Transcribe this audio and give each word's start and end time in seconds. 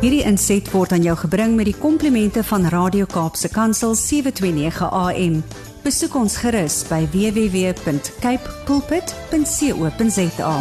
Hierdie 0.00 0.22
inset 0.24 0.64
word 0.72 0.94
aan 0.96 1.02
jou 1.04 1.12
gebring 1.26 1.58
met 1.58 1.66
die 1.68 1.76
komplimente 1.76 2.40
van 2.48 2.62
Radio 2.72 3.04
Kaapse 3.04 3.50
Kansel 3.52 3.92
729 4.00 4.86
AM. 4.96 5.34
Besoek 5.84 6.14
ons 6.16 6.38
gerus 6.40 6.78
by 6.88 7.02
www.cape 7.12 8.54
pulpit.co.za. 8.64 10.54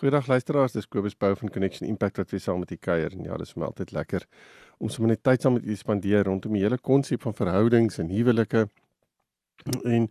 Goeiedag 0.00 0.26
luisteraars, 0.26 0.74
dis 0.74 0.90
Kobus 0.90 1.14
Bou 1.14 1.30
van 1.38 1.54
Connection 1.54 1.86
Impact 1.86 2.18
wat 2.18 2.34
weer 2.34 2.42
saam 2.42 2.58
met 2.64 2.74
u 2.74 2.80
kuier 2.82 3.14
en 3.14 3.30
ja, 3.30 3.38
dis 3.38 3.54
my 3.54 3.70
altyd 3.70 3.94
lekker 3.94 4.26
om 4.82 4.90
sommer 4.90 5.14
net 5.14 5.22
tyd 5.22 5.46
saam 5.46 5.54
met 5.54 5.70
u 5.70 5.78
spandeer 5.78 6.26
rondom 6.26 6.58
die 6.58 6.66
hele 6.66 6.82
konsep 6.82 7.22
van 7.28 7.38
verhoudings 7.44 8.02
en 8.02 8.10
huwelike. 8.10 8.66
En 9.86 10.10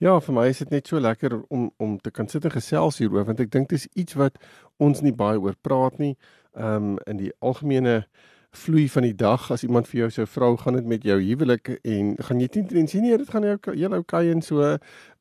ja, 0.00 0.16
vir 0.20 0.34
my 0.34 0.46
is 0.48 0.58
dit 0.62 0.72
net 0.72 0.88
so 0.88 1.00
lekker 1.00 1.36
om 1.52 1.70
om 1.78 1.98
te 2.00 2.10
kan 2.10 2.28
sit 2.28 2.44
en 2.48 2.54
gesels 2.54 2.98
hieroor 3.02 3.26
want 3.28 3.40
ek 3.44 3.52
dink 3.52 3.68
dis 3.68 3.86
iets 3.94 4.16
wat 4.16 4.38
ons 4.80 5.02
nie 5.04 5.12
baie 5.12 5.40
oor 5.40 5.56
praat 5.60 5.98
nie. 6.00 6.14
Ehm 6.56 6.92
um, 6.92 6.98
in 7.06 7.20
die 7.20 7.32
algemene 7.38 8.04
vloei 8.50 8.88
van 8.90 9.04
die 9.06 9.14
dag 9.14 9.50
as 9.54 9.62
iemand 9.62 9.86
vir 9.86 10.00
jou 10.00 10.10
sou 10.10 10.26
vra, 10.26 10.48
gaan 10.58 10.74
dit 10.80 10.86
met 10.86 11.04
jou 11.06 11.18
huwelik 11.20 11.76
en 11.84 12.14
gaan 12.18 12.40
jy 12.40 12.48
teen 12.48 12.88
sien 12.88 13.04
nee, 13.06 13.18
dit 13.18 13.30
gaan 13.30 13.46
jou 13.46 13.58
heel 13.76 13.98
okay 13.98 14.30
en 14.30 14.42
so. 14.42 14.76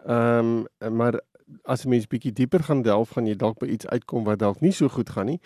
Ehm 0.05 0.65
um, 0.79 0.95
maar 0.95 1.19
as 1.65 1.85
'n 1.85 1.89
mens 1.89 2.07
bietjie 2.07 2.33
dieper 2.33 2.63
gaan 2.63 2.81
delf, 2.81 3.09
gaan 3.09 3.27
jy 3.27 3.35
dalk 3.35 3.59
by 3.59 3.67
iets 3.67 3.87
uitkom 3.87 4.23
wat 4.23 4.39
dalk 4.39 4.61
nie 4.61 4.71
so 4.71 4.87
goed 4.87 5.09
gaan 5.09 5.25
nie. 5.25 5.39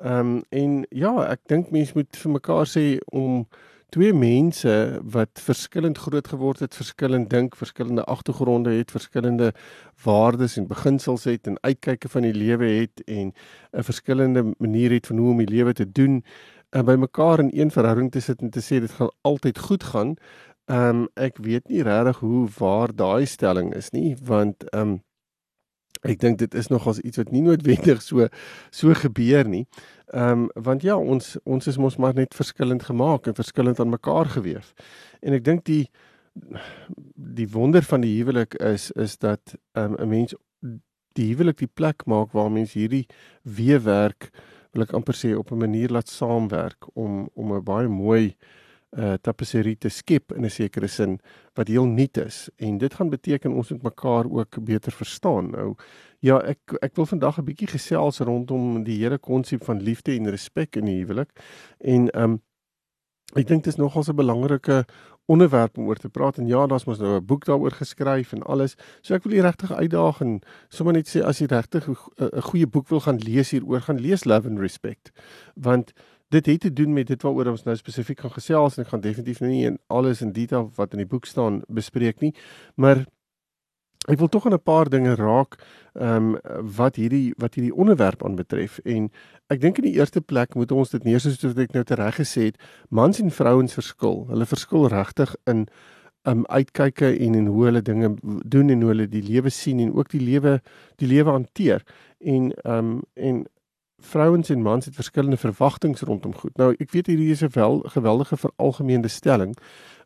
Ehm 0.00 0.18
um, 0.18 0.42
en 0.50 0.86
ja, 0.90 1.12
ek 1.30 1.40
dink 1.46 1.70
mense 1.70 1.92
moet 1.94 2.16
vir 2.16 2.32
mekaar 2.32 2.66
sê 2.66 2.98
om 3.12 3.46
twee 3.90 4.12
mense 4.14 4.72
wat 5.02 5.40
verskillend 5.42 5.98
groot 5.98 6.28
geword 6.28 6.62
het, 6.64 6.74
verskillend 6.74 7.30
dink, 7.30 7.56
verskillende 7.56 8.04
agtergronde 8.04 8.70
het, 8.70 8.90
verskillende 8.90 9.52
waardes 10.04 10.56
en 10.56 10.66
beginsels 10.70 11.24
het 11.24 11.46
en 11.46 11.58
uitkyke 11.60 12.08
van 12.08 12.22
die 12.22 12.34
lewe 12.34 12.70
het 12.80 13.02
en 13.06 13.32
'n 13.72 13.82
verskillende 13.82 14.54
manier 14.58 14.90
het 14.90 15.06
van 15.06 15.16
hoe 15.16 15.30
om 15.30 15.38
die 15.38 15.48
lewe 15.56 15.72
te 15.72 15.92
doen 15.92 16.24
en 16.70 16.84
by 16.84 16.94
mekaar 16.94 17.38
in 17.38 17.50
een 17.52 17.70
verhouding 17.70 18.10
te 18.10 18.20
sit 18.20 18.40
en 18.40 18.50
te 18.50 18.62
sê 18.62 18.80
dit 18.80 18.90
gaan 18.90 19.10
altyd 19.20 19.58
goed 19.58 19.84
gaan. 19.84 20.14
Ehm 20.64 20.88
um, 20.88 21.08
ek 21.14 21.38
weet 21.42 21.68
nie 21.68 21.82
regtig 21.82 22.18
hoe 22.18 22.48
waar 22.58 22.94
daai 22.94 23.26
stelling 23.26 23.74
is 23.74 23.90
nie 23.90 24.16
want 24.22 24.68
ehm 24.70 24.88
um, 24.88 25.02
Ek 26.02 26.20
dink 26.20 26.38
dit 26.38 26.54
is 26.54 26.70
nogals 26.72 27.00
iets 27.04 27.20
wat 27.20 27.30
nie 27.30 27.42
noodwendig 27.44 28.02
so 28.02 28.28
so 28.70 28.94
gebeur 28.94 29.48
nie. 29.48 29.66
Ehm 30.12 30.46
um, 30.46 30.48
want 30.54 30.82
ja, 30.82 30.96
ons 30.96 31.36
ons 31.44 31.66
is 31.66 31.78
mos 31.78 31.96
maar 31.96 32.14
net 32.14 32.34
verskillend 32.34 32.82
gemaak 32.82 33.26
en 33.26 33.34
verskillend 33.34 33.80
aan 33.80 33.92
mekaar 33.92 34.26
geweef. 34.36 34.72
En 35.20 35.32
ek 35.36 35.44
dink 35.44 35.64
die 35.64 35.88
die 37.14 37.48
wonder 37.50 37.82
van 37.82 38.00
die 38.00 38.16
huwelik 38.16 38.54
is 38.54 38.90
is 38.90 39.18
dat 39.18 39.56
ehm, 39.74 39.92
'n 39.92 40.02
um, 40.02 40.08
mens 40.08 40.34
die 41.18 41.28
huwelik 41.32 41.58
die 41.58 41.72
plek 41.74 42.06
maak 42.06 42.32
waar 42.32 42.50
mens 42.50 42.72
hierdie 42.72 43.06
weewerk 43.42 44.30
wil 44.72 44.82
ek 44.86 44.94
amper 44.94 45.16
sê 45.18 45.34
op 45.36 45.50
'n 45.52 45.58
manier 45.58 45.90
laat 45.90 46.08
saamwerk 46.08 46.86
om 46.94 47.28
om 47.34 47.52
'n 47.52 47.64
baie 47.64 47.88
mooi 47.88 48.36
uh 48.98 49.14
tapisserie 49.22 49.76
te 49.78 49.88
skep 49.88 50.32
in 50.32 50.44
'n 50.44 50.50
sekere 50.50 50.88
sin 50.88 51.20
wat 51.54 51.68
heel 51.68 51.86
nuut 51.86 52.16
is 52.16 52.48
en 52.56 52.78
dit 52.78 52.94
gaan 52.94 53.10
beteken 53.10 53.52
ons 53.52 53.70
moet 53.70 53.82
mekaar 53.82 54.24
ook 54.30 54.64
beter 54.64 54.92
verstaan. 54.92 55.50
Nou 55.50 55.74
ja, 56.18 56.40
ek 56.42 56.58
ek 56.82 56.96
wil 56.96 57.06
vandag 57.06 57.38
'n 57.38 57.44
bietjie 57.44 57.68
gesels 57.68 58.18
rondom 58.18 58.84
die 58.84 58.98
hele 58.98 59.18
konsep 59.18 59.64
van 59.64 59.82
liefde 59.82 60.16
en 60.16 60.30
respek 60.30 60.76
in 60.76 60.84
die 60.84 61.04
huwelik. 61.04 61.30
En 61.78 62.08
um 62.22 62.42
ek 63.36 63.46
dink 63.46 63.64
dit 63.64 63.72
is 63.72 63.78
nogals 63.78 64.08
'n 64.08 64.16
belangrike 64.16 64.84
onderwerp 65.30 65.78
om 65.78 65.86
oor 65.86 65.96
te 65.96 66.08
praat 66.08 66.38
en 66.38 66.46
ja, 66.46 66.66
daar's 66.66 66.84
mos 66.84 66.98
nou 66.98 67.16
'n 67.16 67.26
boek 67.26 67.44
daaroor 67.44 67.70
geskryf 67.70 68.32
en 68.32 68.42
alles. 68.42 68.76
So 69.02 69.14
ek 69.14 69.22
wil 69.22 69.38
u 69.38 69.40
regtig 69.40 69.72
uitdaag 69.72 70.20
en 70.20 70.40
sommer 70.68 70.94
net 70.94 71.08
sê 71.08 71.22
as 71.22 71.38
jy 71.38 71.46
regtig 71.46 71.88
'n 71.88 72.40
goeie 72.40 72.66
boek 72.66 72.88
wil 72.88 73.00
gaan 73.00 73.18
lees 73.18 73.50
hieroor, 73.50 73.80
gaan 73.80 74.00
lees 74.00 74.24
Love 74.24 74.48
and 74.48 74.58
Respect. 74.58 75.12
Want 75.54 75.92
dit 76.30 76.46
het 76.46 76.60
te 76.60 76.72
doen 76.72 76.92
met 76.94 77.06
dit 77.10 77.22
waaroor 77.22 77.52
ons 77.54 77.64
nou 77.66 77.76
spesifiek 77.76 78.20
gaan 78.22 78.34
gesels 78.34 78.76
en 78.76 78.84
ek 78.84 78.92
gaan 78.92 79.02
definitief 79.04 79.40
nou 79.42 79.50
nie 79.50 79.64
in 79.70 79.78
alles 79.88 80.22
in 80.22 80.32
detail 80.32 80.70
wat 80.76 80.94
in 80.94 81.02
die 81.02 81.10
boek 81.10 81.26
staan 81.26 81.62
bespreek 81.68 82.22
nie, 82.22 82.34
maar 82.76 83.04
ek 84.08 84.18
wil 84.18 84.28
tog 84.28 84.46
'n 84.48 84.58
paar 84.58 84.88
dinge 84.88 85.14
raak 85.14 85.58
ehm 85.94 86.34
um, 86.34 86.38
wat 86.76 86.96
hierdie 86.96 87.34
wat 87.36 87.54
hierdie 87.54 87.74
onderwerp 87.74 88.24
aanbetref 88.24 88.78
en 88.84 89.10
ek 89.50 89.60
dink 89.60 89.78
in 89.78 89.84
die 89.84 89.98
eerste 89.98 90.20
plek 90.20 90.54
moet 90.54 90.72
ons 90.72 90.90
dit 90.90 91.04
neersit 91.04 91.40
soos 91.40 91.56
ek 91.58 91.74
nou 91.74 91.84
tereg 91.84 92.16
gesê 92.16 92.50
het, 92.50 92.56
mans 92.88 93.20
en 93.20 93.30
vrouens 93.30 93.74
verskil. 93.74 94.26
Hulle 94.30 94.46
verskil 94.46 94.88
regtig 94.88 95.34
in 95.46 95.66
um 96.28 96.44
uitkyke 96.46 97.18
en 97.18 97.34
en 97.34 97.46
hoe 97.46 97.64
hulle 97.64 97.82
dinge 97.82 98.14
doen 98.22 98.70
en 98.70 98.82
hoe 98.82 98.90
hulle 98.92 99.08
die 99.08 99.22
lewe 99.22 99.50
sien 99.50 99.80
en 99.80 99.92
ook 99.92 100.10
die 100.12 100.20
lewe 100.20 100.60
die 100.96 101.08
lewe 101.08 101.30
hanteer. 101.30 101.82
En 102.20 102.52
um 102.64 103.02
en 103.14 103.46
vrouens 104.00 104.50
en 104.50 104.62
mans 104.62 104.84
het 104.84 104.94
verskillende 104.94 105.36
verwagtinge 105.36 106.04
rondom 106.04 106.34
goed. 106.34 106.56
Nou, 106.56 106.74
ek 106.78 106.90
weet 106.90 107.06
hierdie 107.06 107.30
is 107.30 107.42
'n 107.42 107.52
wel 107.52 107.80
geweldige 107.86 108.36
veralgemeende 108.36 109.08
stelling. 109.08 109.56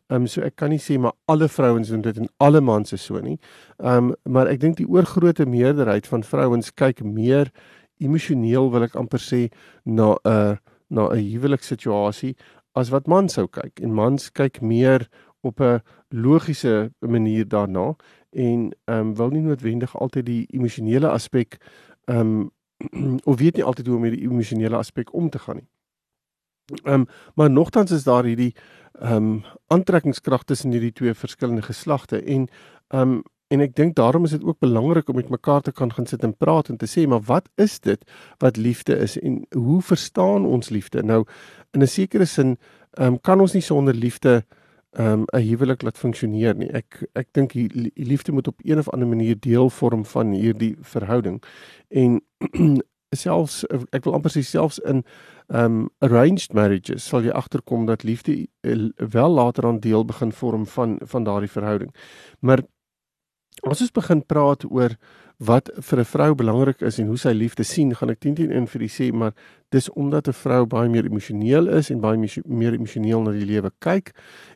Ehm 0.07 0.21
um, 0.21 0.27
so 0.27 0.41
ek 0.41 0.55
kan 0.55 0.69
nie 0.69 0.79
sê 0.79 0.99
maar 0.99 1.13
alle 1.25 1.47
vrouens 1.49 1.89
doen 1.89 2.01
dit 2.01 2.17
en 2.17 2.27
alle 2.37 2.61
mans 2.61 2.91
is 2.93 3.03
so 3.03 3.19
nie. 3.19 3.39
Ehm 3.77 4.11
um, 4.11 4.15
maar 4.23 4.47
ek 4.47 4.59
dink 4.59 4.77
die 4.77 4.87
oorgrootste 4.87 5.45
meerderheid 5.45 6.07
van 6.07 6.23
vrouens 6.23 6.73
kyk 6.73 7.03
meer 7.03 7.51
emosioneel 7.97 8.69
wil 8.71 8.83
ek 8.83 8.95
amper 8.95 9.19
sê 9.19 9.49
na 9.83 10.13
'n 10.13 10.29
uh, 10.29 10.55
na 10.89 11.09
'n 11.09 11.31
huwelikssituasie 11.31 12.35
as 12.75 12.89
wat 12.89 13.07
mans 13.07 13.33
sou 13.33 13.47
kyk. 13.47 13.79
En 13.81 13.93
mans 13.93 14.29
kyk 14.31 14.61
meer 14.61 15.07
op 15.41 15.59
'n 15.59 15.81
logiese 16.09 16.91
manier 16.99 17.47
daarna 17.47 17.95
en 18.31 18.71
ehm 18.85 18.99
um, 18.99 19.15
wil 19.15 19.29
nie 19.29 19.41
noodwendig 19.41 19.97
altyd 19.97 20.25
die 20.25 20.45
emosionele 20.53 21.09
aspek 21.09 21.57
ehm 22.05 22.19
um, 22.19 22.51
of 23.29 23.39
weet 23.39 23.55
nie 23.55 23.63
altyd 23.63 23.87
hoe 23.87 23.95
om 23.95 24.01
met 24.01 24.15
die 24.15 24.25
emosionele 24.27 24.77
aspek 24.77 25.13
om 25.13 25.29
te 25.29 25.39
gaan 25.39 25.55
nie. 25.55 25.69
Ehm 26.83 26.93
um, 26.93 27.05
maar 27.35 27.51
nogtans 27.51 27.91
is 27.91 28.03
daar 28.03 28.23
hierdie 28.23 28.55
ehm 28.99 29.15
um, 29.15 29.43
aantrekkingskrag 29.67 30.43
tussen 30.43 30.71
hierdie 30.71 30.93
twee 30.93 31.13
verskillende 31.13 31.61
geslagte 31.61 32.21
en 32.21 32.47
ehm 32.87 33.01
um, 33.01 33.23
en 33.47 33.61
ek 33.61 33.75
dink 33.75 33.93
daarom 33.95 34.23
is 34.25 34.33
dit 34.33 34.43
ook 34.43 34.59
belangrik 34.59 35.09
om 35.09 35.15
met 35.15 35.29
mekaar 35.29 35.61
te 35.61 35.71
kan 35.71 35.93
gaan 35.93 36.05
sit 36.05 36.23
en 36.23 36.33
praat 36.37 36.69
en 36.69 36.77
te 36.81 36.89
sê 36.89 37.05
maar 37.07 37.21
wat 37.21 37.49
is 37.61 37.79
dit 37.79 38.01
wat 38.41 38.57
liefde 38.57 38.97
is 38.97 39.19
en 39.19 39.45
hoe 39.53 39.81
verstaan 39.81 40.45
ons 40.45 40.69
liefde? 40.69 41.03
Nou 41.03 41.25
in 41.71 41.81
'n 41.81 41.87
sekere 41.87 42.25
sin 42.25 42.57
ehm 42.97 43.13
um, 43.13 43.21
kan 43.21 43.39
ons 43.39 43.53
nie 43.53 43.61
sonder 43.61 43.93
liefde 43.93 44.45
um, 44.97 45.25
'n 45.33 45.41
huwelik 45.41 45.81
laat 45.81 45.97
funksioneer 45.97 46.55
nie. 46.55 46.69
Ek 46.71 47.03
ek 47.13 47.27
dink 47.31 47.53
die 47.53 47.91
liefde 47.95 48.31
moet 48.31 48.47
op 48.47 48.59
een 48.63 48.77
of 48.77 48.89
ander 48.89 49.07
manier 49.07 49.39
deel 49.39 49.69
vorm 49.69 50.05
van 50.05 50.31
hierdie 50.31 50.75
verhouding. 50.81 51.43
En 51.89 52.21
selfs 53.15 53.63
ek 53.91 54.03
wil 54.03 54.13
amper 54.13 54.31
sê 54.31 54.43
selfs 54.43 54.79
in 54.79 55.03
um 55.47 55.89
arranged 55.99 56.53
marriages 56.53 57.05
sal 57.07 57.23
jy 57.23 57.31
agterkom 57.31 57.85
dat 57.85 58.03
liefde 58.03 58.47
uh, 58.63 58.89
wel 58.97 59.31
later 59.31 59.65
aan 59.65 59.79
deel 59.79 60.05
begin 60.05 60.31
vorm 60.31 60.65
van 60.65 60.99
van 61.03 61.23
daardie 61.23 61.51
verhouding. 61.51 61.93
Maar 62.39 62.63
as 63.63 63.81
ons 63.81 63.91
begin 63.91 64.21
praat 64.21 64.65
oor 64.67 64.97
wat 65.39 65.69
vir 65.81 65.99
'n 65.99 66.05
vrou 66.05 66.35
belangrik 66.35 66.81
is 66.81 66.99
en 66.99 67.07
hoe 67.07 67.17
sy 67.17 67.31
liefde 67.33 67.63
sien, 67.63 67.95
gaan 67.95 68.09
ek 68.09 68.19
teen 68.19 68.35
teen 68.35 68.51
in 68.51 68.67
vir 68.67 68.79
die 68.79 68.87
sê, 68.87 69.13
maar 69.13 69.33
dis 69.71 69.89
omdat 69.89 70.27
'n 70.27 70.33
vrou 70.33 70.65
baie 70.65 70.89
meer 70.89 71.05
emosioneel 71.05 71.67
is 71.67 71.91
en 71.91 71.99
baie 71.99 72.17
meer 72.45 72.73
emosioneel 72.73 73.21
na 73.21 73.31
die 73.31 73.45
lewe 73.45 73.71
kyk 73.79 74.13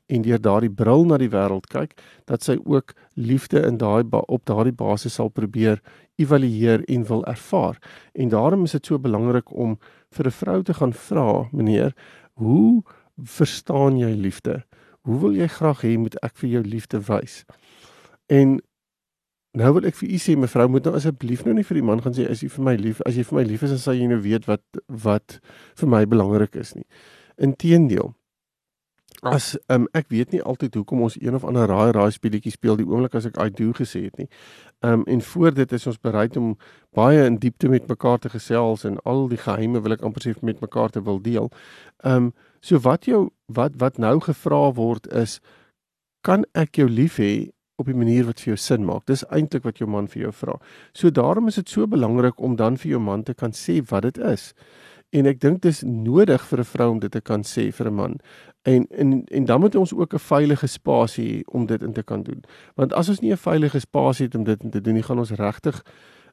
en 0.08 0.22
deur 0.22 0.40
daardie 0.40 0.70
bril 0.70 1.06
na 1.06 1.18
die 1.18 1.30
wêreld 1.30 1.68
kyk, 1.68 2.00
dat 2.26 2.44
sy 2.44 2.58
ook 2.66 2.94
liefde 3.16 3.66
in 3.66 3.78
daai 3.78 4.04
op 4.12 4.46
daardie 4.46 4.76
basis 4.76 5.14
sal 5.14 5.30
probeer 5.30 5.82
evalueer 6.18 6.84
en 6.88 7.04
wil 7.04 7.26
ervaar. 7.26 7.78
En 8.16 8.30
daarom 8.30 8.64
is 8.64 8.72
dit 8.72 8.86
so 8.86 8.98
belangrik 8.98 9.52
om 9.52 9.78
vir 10.12 10.26
'n 10.26 10.32
vrou 10.32 10.64
te 10.64 10.74
gaan 10.74 10.94
vra, 10.94 11.50
meneer, 11.52 11.94
hoe 12.34 12.84
verstaan 13.18 13.98
jy 13.98 14.16
liefde? 14.16 14.64
Hoe 15.02 15.20
wil 15.20 15.32
jy 15.32 15.48
graag 15.48 15.82
hê 15.82 15.98
moet 15.98 16.16
ek 16.24 16.38
vir 16.38 16.50
jou 16.50 16.64
liefde 16.64 17.00
wys? 17.00 17.46
En 18.28 18.62
Nou 19.58 19.72
wil 19.74 19.88
ek 19.90 19.96
vir 19.98 20.12
u 20.14 20.18
sê 20.22 20.36
mevrou 20.38 20.68
moet 20.70 20.86
nou 20.86 20.94
asseblief 20.94 21.42
nou 21.46 21.56
nie 21.58 21.66
vir 21.66 21.80
die 21.80 21.86
man 21.86 22.04
gaan 22.06 22.14
sê 22.14 22.28
as 22.30 22.44
jy 22.44 22.52
vir 22.54 22.66
my 22.68 22.76
lief 22.78 23.02
as 23.10 23.16
jy 23.18 23.24
vir 23.26 23.40
my 23.40 23.46
lief 23.50 23.66
is 23.66 23.74
dan 23.74 23.82
sal 23.82 23.98
jy 23.98 24.06
nou 24.12 24.20
weet 24.22 24.46
wat 24.46 24.62
wat 25.06 25.40
vir 25.82 25.90
my 25.90 26.04
belangrik 26.06 26.58
is 26.62 26.76
nie. 26.78 26.86
Inteendeel. 27.42 28.14
As 29.26 29.58
um, 29.74 29.88
ek 29.98 30.14
weet 30.14 30.32
nie 30.32 30.44
altyd 30.46 30.78
hoekom 30.78 31.02
ons 31.04 31.18
een 31.18 31.36
of 31.36 31.44
ander 31.44 31.66
raai 31.68 31.90
raai 31.98 32.12
speletjie 32.14 32.54
speel 32.54 32.78
die 32.78 32.86
oomblik 32.86 33.18
as 33.18 33.26
ek 33.26 33.42
I 33.42 33.50
do 33.50 33.74
gesê 33.74 34.06
het 34.06 34.22
nie. 34.22 34.30
Um 34.86 35.02
en 35.10 35.26
voor 35.34 35.58
dit 35.58 35.74
is 35.74 35.88
ons 35.90 35.98
bereid 35.98 36.38
om 36.38 36.54
baie 36.96 37.26
in 37.26 37.42
diepte 37.42 37.74
met 37.74 37.90
mekaar 37.90 38.22
te 38.22 38.30
gesels 38.30 38.86
en 38.86 39.02
al 39.04 39.28
die 39.34 39.42
geheime 39.42 39.82
wil 39.82 39.98
ek 39.98 40.06
amper 40.06 40.24
sê 40.24 40.36
met 40.46 40.62
mekaar 40.62 40.94
te 40.94 41.02
wil 41.02 41.18
deel. 41.20 41.50
Um 42.06 42.36
so 42.62 42.78
wat 42.86 43.10
jou 43.10 43.32
wat 43.48 43.82
wat 43.82 43.98
nou 43.98 44.20
gevra 44.22 44.68
word 44.78 45.10
is 45.10 45.40
kan 46.22 46.46
ek 46.54 46.78
jou 46.78 46.88
lief 46.88 47.18
hê 47.18 47.50
op 47.80 47.86
die 47.86 47.96
manier 47.96 48.28
wat 48.28 48.42
vir 48.44 48.54
jou 48.54 48.58
sin 48.58 48.86
maak. 48.86 49.06
Dis 49.06 49.24
eintlik 49.30 49.64
wat 49.64 49.80
jou 49.80 49.88
man 49.90 50.08
vir 50.08 50.28
jou 50.28 50.34
vra. 50.36 50.60
So 50.94 51.10
daarom 51.10 51.48
is 51.48 51.56
dit 51.56 51.70
so 51.70 51.88
belangrik 51.88 52.40
om 52.40 52.56
dan 52.56 52.78
vir 52.78 52.92
jou 52.92 53.02
man 53.02 53.24
te 53.24 53.34
kan 53.34 53.52
sê 53.56 53.80
wat 53.90 54.04
dit 54.08 54.18
is. 54.18 54.54
En 55.16 55.26
ek 55.26 55.40
dink 55.42 55.62
dis 55.62 55.82
nodig 55.84 56.42
vir 56.52 56.60
'n 56.60 56.72
vrou 56.72 56.90
om 56.92 57.00
dit 57.00 57.12
te 57.12 57.22
kan 57.22 57.42
sê 57.42 57.72
vir 57.74 57.88
'n 57.88 57.96
man. 57.96 58.20
En 58.66 58.88
en 58.92 59.26
en 59.26 59.46
dan 59.46 59.60
moet 59.60 59.76
ons 59.76 59.94
ook 59.94 60.14
'n 60.14 60.20
veilige 60.20 60.68
spasie 60.68 61.40
hê 61.40 61.42
om 61.46 61.66
dit 61.66 61.84
in 61.84 61.94
te 61.94 62.04
kan 62.04 62.24
doen. 62.24 62.44
Want 62.76 62.94
as 62.94 63.10
ons 63.10 63.20
nie 63.20 63.32
'n 63.32 63.38
veilige 63.38 63.80
spasie 63.80 64.26
het 64.26 64.36
om 64.36 64.44
dit 64.44 64.64
in 64.64 64.70
te 64.70 64.82
doen 64.82 64.94
nie, 64.94 65.04
gaan 65.04 65.20
ons 65.20 65.32
regtig 65.32 65.84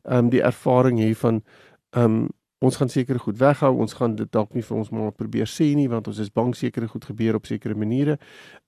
ehm 0.05 0.19
um, 0.19 0.31
die 0.31 0.43
ervaring 0.43 0.99
hê 0.99 1.15
van 1.15 1.43
ehm 1.91 2.05
um, 2.05 2.29
ons 2.59 2.77
gaan 2.77 2.89
sekere 2.89 3.19
goed 3.19 3.37
weghou, 3.39 3.73
ons 3.77 3.93
gaan 3.93 4.15
dit 4.17 4.31
dalk 4.33 4.55
nie 4.57 4.63
vir 4.65 4.77
ons 4.77 4.91
maar 4.91 5.11
probeer 5.13 5.49
sê 5.51 5.67
nie 5.77 5.89
want 5.93 6.09
ons 6.09 6.21
is 6.23 6.33
bang 6.33 6.55
sekere 6.57 6.89
goed 6.89 7.05
gebeur 7.05 7.37
op 7.37 7.47
sekere 7.47 7.75
maniere. 7.77 8.17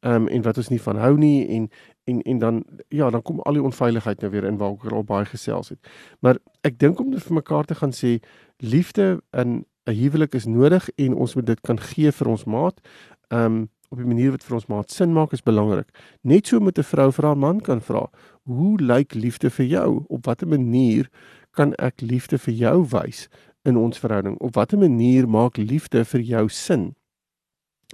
Ehm 0.04 0.26
um, 0.26 0.28
en 0.28 0.44
wat 0.44 0.60
ons 0.60 0.68
nie 0.68 0.80
van 0.82 1.00
hou 1.00 1.14
nie 1.16 1.46
en 1.56 1.70
en 2.04 2.20
en 2.22 2.38
dan 2.38 2.64
ja, 2.88 3.10
dan 3.10 3.22
kom 3.22 3.40
al 3.40 3.56
die 3.56 3.64
onveiligheid 3.64 4.20
nou 4.20 4.30
weer 4.30 4.44
in 4.44 4.60
waar 4.60 4.76
ek 4.76 4.92
al 4.92 5.04
baie 5.04 5.24
gesels 5.24 5.72
het. 5.72 5.80
Maar 6.20 6.36
ek 6.62 6.78
dink 6.78 7.00
om 7.00 7.10
dit 7.10 7.22
vir 7.22 7.34
mekaar 7.40 7.64
te 7.64 7.74
gaan 7.74 7.92
sê, 7.92 8.18
liefde 8.58 9.22
in 9.32 9.64
'n 9.88 9.94
huwelik 9.96 10.34
is 10.34 10.44
nodig 10.44 10.88
en 10.96 11.14
ons 11.14 11.34
moet 11.34 11.46
dit 11.46 11.60
kan 11.60 11.80
gee 11.80 12.12
vir 12.12 12.28
ons 12.28 12.44
maat. 12.44 12.80
Ehm 13.28 13.44
um, 13.44 13.68
op 13.90 13.98
'n 13.98 14.08
manier 14.08 14.30
wat 14.30 14.44
vir 14.44 14.54
ons 14.54 14.66
maat 14.66 14.90
sin 14.90 15.12
maak 15.12 15.32
is 15.32 15.42
belangrik. 15.42 15.88
Net 16.22 16.46
so 16.46 16.60
met 16.60 16.78
'n 16.78 16.82
vrou 16.82 17.12
vir 17.12 17.24
haar 17.24 17.38
man 17.38 17.60
kan 17.60 17.80
vra, 17.80 18.10
"Hoe 18.44 18.78
lyk 18.80 19.14
liefde 19.14 19.50
vir 19.50 19.66
jou? 19.66 20.04
Op 20.08 20.26
watter 20.26 20.48
manier 20.48 21.08
kan 21.50 21.74
ek 21.74 22.00
liefde 22.00 22.38
vir 22.38 22.54
jou 22.54 22.86
wys 22.90 23.28
in 23.68 23.76
ons 23.76 24.00
verhouding? 24.00 24.38
Op 24.40 24.56
watter 24.56 24.80
manier 24.80 25.28
maak 25.28 25.60
liefde 25.60 26.04
vir 26.04 26.24
jou 26.24 26.48
sin?" 26.48 26.94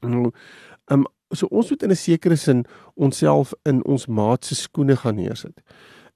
Nou, 0.03 0.31
um, 0.91 1.06
so 1.31 1.47
ons 1.50 1.71
moet 1.71 1.82
in 1.82 1.91
'n 1.91 1.97
sekere 1.97 2.37
sin 2.37 2.65
onsself 2.94 3.53
in 3.65 3.85
ons 3.85 4.06
maat 4.06 4.44
se 4.44 4.55
skoene 4.55 4.97
gaan 4.97 5.17
neersit. 5.17 5.61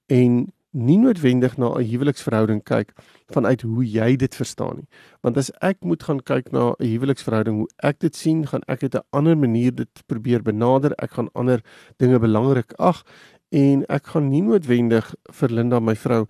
En 0.07 0.53
nie 0.71 0.99
noodwendig 0.99 1.57
na 1.57 1.75
'n 1.75 1.85
huweliksverhouding 1.85 2.63
kyk 2.63 2.93
vanuit 3.27 3.63
hoe 3.63 3.85
jy 3.85 4.17
dit 4.17 4.35
verstaan 4.35 4.77
nie. 4.77 4.89
Want 5.23 5.37
as 5.37 5.51
ek 5.61 5.85
moet 5.85 6.03
gaan 6.03 6.21
kyk 6.21 6.53
na 6.53 6.75
'n 6.79 6.87
huweliksverhouding 6.87 7.57
hoe 7.57 7.69
ek 7.83 7.99
dit 7.99 8.17
sien, 8.17 8.47
gaan 8.47 8.63
ek 8.69 8.81
dit 8.81 8.95
'n 8.95 9.03
ander 9.11 9.37
manier 9.37 9.75
dit 9.75 10.03
probeer 10.07 10.43
benader. 10.43 10.93
Ek 10.99 11.11
gaan 11.11 11.31
ander 11.35 11.63
dinge 11.97 12.19
belangrik 12.19 12.73
ag 12.79 13.05
en 13.51 13.85
ek 13.89 14.07
gaan 14.07 14.29
nie 14.29 14.43
noodwendig 14.43 15.15
vir 15.33 15.49
Linda 15.49 15.81
my 15.81 15.95
vrou 15.95 16.27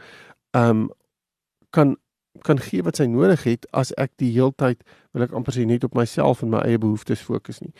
ehm 0.54 0.70
um, 0.70 0.90
kan 1.70 1.96
kan 2.44 2.58
gee 2.62 2.82
wat 2.82 2.98
sy 3.00 3.06
nodig 3.10 3.44
het 3.44 3.66
as 3.72 3.92
ek 3.98 4.12
die 4.20 4.30
heeltyd 4.34 4.82
wil 5.14 5.24
ek 5.24 5.34
amper 5.36 5.54
sê 5.56 5.64
net 5.66 5.84
op 5.84 5.96
myself 5.98 6.42
en 6.42 6.52
my 6.52 6.62
eie 6.66 6.80
behoeftes 6.80 7.22
fokus 7.24 7.60
nie. 7.64 7.72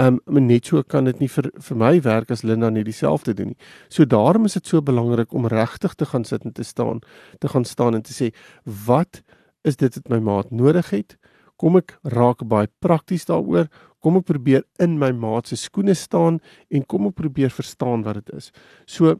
Ehm 0.00 0.18
um, 0.26 0.40
net 0.46 0.66
so 0.66 0.82
kan 0.82 1.06
dit 1.08 1.20
nie 1.22 1.30
vir 1.30 1.50
vir 1.68 1.78
my 1.78 1.92
werk 2.02 2.30
as 2.34 2.42
Linda 2.42 2.70
net 2.70 2.88
dieselfde 2.88 3.34
doen 3.34 3.52
nie. 3.52 3.60
So 3.88 4.04
daarom 4.04 4.44
is 4.44 4.58
dit 4.58 4.66
so 4.66 4.82
belangrik 4.82 5.32
om 5.32 5.46
regtig 5.46 5.94
te 5.94 6.06
gaan 6.06 6.24
sit 6.24 6.44
en 6.44 6.52
te 6.52 6.64
staan, 6.64 7.00
te 7.40 7.48
gaan 7.48 7.64
staan 7.64 7.94
en 7.94 8.02
te 8.02 8.12
sê 8.12 8.32
wat 8.86 9.22
is 9.64 9.76
dit 9.76 9.94
wat 9.94 10.10
my 10.10 10.18
maat 10.18 10.50
nodig 10.50 10.90
het? 10.90 11.16
Kom 11.56 11.78
ek 11.78 11.96
raak 12.02 12.42
baie 12.48 12.68
prakties 12.82 13.28
daaroor. 13.30 13.68
Kom 14.02 14.18
ek 14.18 14.26
probeer 14.28 14.64
in 14.82 14.98
my 14.98 15.12
maat 15.12 15.48
se 15.48 15.56
skoene 15.56 15.94
staan 15.94 16.40
en 16.70 16.84
kom 16.84 17.06
ek 17.08 17.14
probeer 17.22 17.54
verstaan 17.54 18.02
wat 18.04 18.20
dit 18.20 18.34
is. 18.36 18.50
So 18.86 19.16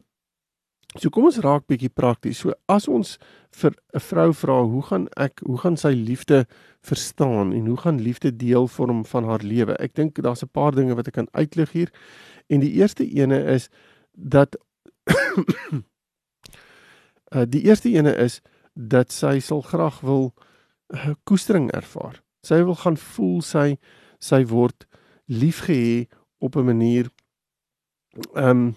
So 0.95 1.11
kom 1.11 1.25
ons 1.27 1.41
raak 1.43 1.65
bietjie 1.67 1.91
prakties. 1.91 2.39
So 2.39 2.53
as 2.71 2.87
ons 2.87 3.17
vir 3.51 3.73
'n 3.93 3.99
vrou 3.99 4.33
vra, 4.33 4.63
hoe 4.63 4.81
gaan 4.81 5.07
ek, 5.17 5.41
hoe 5.45 5.57
gaan 5.57 5.77
sy 5.77 5.91
liefde 5.91 6.45
verstaan 6.81 7.53
en 7.53 7.67
hoe 7.67 7.77
gaan 7.77 7.99
liefde 8.01 8.31
deel 8.31 8.67
vorm 8.67 9.05
van 9.05 9.23
haar 9.23 9.43
lewe? 9.43 9.75
Ek 9.79 9.93
dink 9.93 10.15
daar's 10.15 10.43
'n 10.43 10.51
paar 10.53 10.71
dinge 10.71 10.95
wat 10.95 11.07
ek 11.07 11.13
kan 11.13 11.27
uitlig 11.33 11.71
hier. 11.71 11.91
En 12.49 12.59
die 12.59 12.71
eerste 12.71 13.03
ene 13.03 13.43
is 13.43 13.69
dat 14.13 14.55
uh, 17.35 17.45
die 17.55 17.63
eerste 17.63 17.89
ene 17.89 18.15
is 18.15 18.41
dat 18.73 19.11
sy 19.11 19.39
sal 19.39 19.61
graag 19.61 19.99
wil 20.01 20.33
uh, 20.93 21.13
koestering 21.23 21.71
ervaar. 21.71 22.23
Sy 22.43 22.63
wil 22.63 22.75
gaan 22.75 22.97
voel 22.97 23.41
sy 23.41 23.77
sy 24.19 24.45
word 24.45 24.87
liefgehê 25.27 26.07
op 26.39 26.55
'n 26.55 26.65
manier 26.65 27.09
ehm 28.35 28.49
um, 28.49 28.75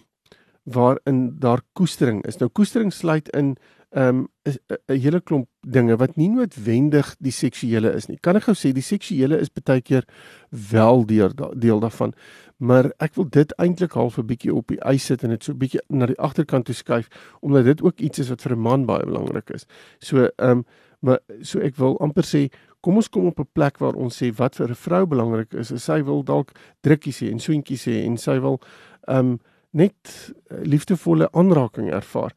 waarin 0.73 1.39
daar 1.41 1.61
koestering 1.73 2.23
is. 2.27 2.39
Nou 2.39 2.51
koestering 2.51 2.93
sluit 2.93 3.29
in 3.29 3.57
ehm 3.91 4.09
um, 4.09 4.29
'n 4.45 5.01
hele 5.01 5.21
klomp 5.21 5.49
dinge 5.61 5.97
wat 5.97 6.17
nie 6.17 6.29
noodwendig 6.29 7.15
die 7.19 7.33
seksuele 7.33 7.95
is 7.95 8.07
nie. 8.07 8.19
Kan 8.21 8.37
ek 8.37 8.43
gou 8.43 8.55
sê 8.55 8.73
die 8.73 8.85
seksuele 8.85 9.39
is 9.41 9.49
baie 9.49 9.81
keer 9.81 10.05
wel 10.51 11.07
deel 11.07 11.33
deel 11.57 11.81
daarvan, 11.81 12.13
maar 12.57 12.93
ek 12.99 13.15
wil 13.15 13.29
dit 13.31 13.55
eintlik 13.57 13.93
half 13.93 14.19
'n 14.19 14.27
bietjie 14.27 14.55
op 14.55 14.69
die 14.69 14.81
ys 14.85 15.05
sit 15.05 15.25
en 15.25 15.31
dit 15.31 15.45
so 15.45 15.53
'n 15.53 15.59
bietjie 15.59 15.81
na 15.89 16.07
die 16.07 16.19
agterkant 16.19 16.65
toe 16.65 16.75
skuif 16.75 17.09
omdat 17.41 17.65
dit 17.65 17.83
ook 17.83 18.01
iets 18.01 18.19
is 18.19 18.29
wat 18.29 18.43
vir 18.43 18.53
'n 18.53 18.61
man 18.61 18.87
baie 18.87 19.05
belangrik 19.05 19.51
is. 19.51 19.67
So 20.01 20.29
ehm 20.37 20.51
um, 20.51 20.65
maar 21.01 21.19
so 21.43 21.61
ek 21.61 21.77
wil 21.77 21.99
amper 22.01 22.25
sê 22.25 22.51
Kom 22.81 22.95
ons 22.95 23.09
kom 23.09 23.27
op 23.27 23.41
'n 23.41 23.49
plek 23.53 23.79
waar 23.79 23.95
ons 23.95 24.23
sê 24.23 24.33
wat 24.37 24.55
vir 24.55 24.69
'n 24.69 24.75
vrou 24.75 25.07
belangrik 25.07 25.55
is. 25.55 25.73
Sy 25.83 26.03
wil 26.05 26.23
dalk 26.23 26.53
drukkies 26.81 27.21
hê 27.23 27.31
en 27.31 27.39
soentjies 27.39 27.85
hê 27.87 28.05
en 28.05 28.17
sy 28.17 28.39
wil 28.41 28.61
ehm 29.09 29.19
um, 29.19 29.41
net 29.71 30.33
eh, 30.49 30.63
liefdevolle 30.63 31.29
aanraking 31.33 31.91
ervaar. 31.93 32.35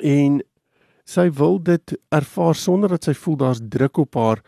En 0.00 0.40
sy 1.04 1.30
wil 1.30 1.58
dit 1.62 1.96
ervaar 2.08 2.54
sonder 2.54 2.94
dat 2.94 3.04
sy 3.04 3.14
voel 3.14 3.36
daar's 3.36 3.62
druk 3.68 3.96
op 3.96 4.14
haar 4.14 4.42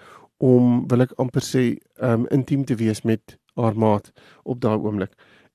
om 0.45 0.85
wil 0.89 1.05
ek 1.05 1.15
amper 1.21 1.45
sê 1.45 1.65
um 2.03 2.27
intiem 2.35 2.65
te 2.65 2.77
wees 2.77 3.03
met 3.05 3.37
haar 3.59 3.77
maat 3.79 4.11
op 4.43 4.61
daai 4.61 4.77
oomblik. 4.77 5.13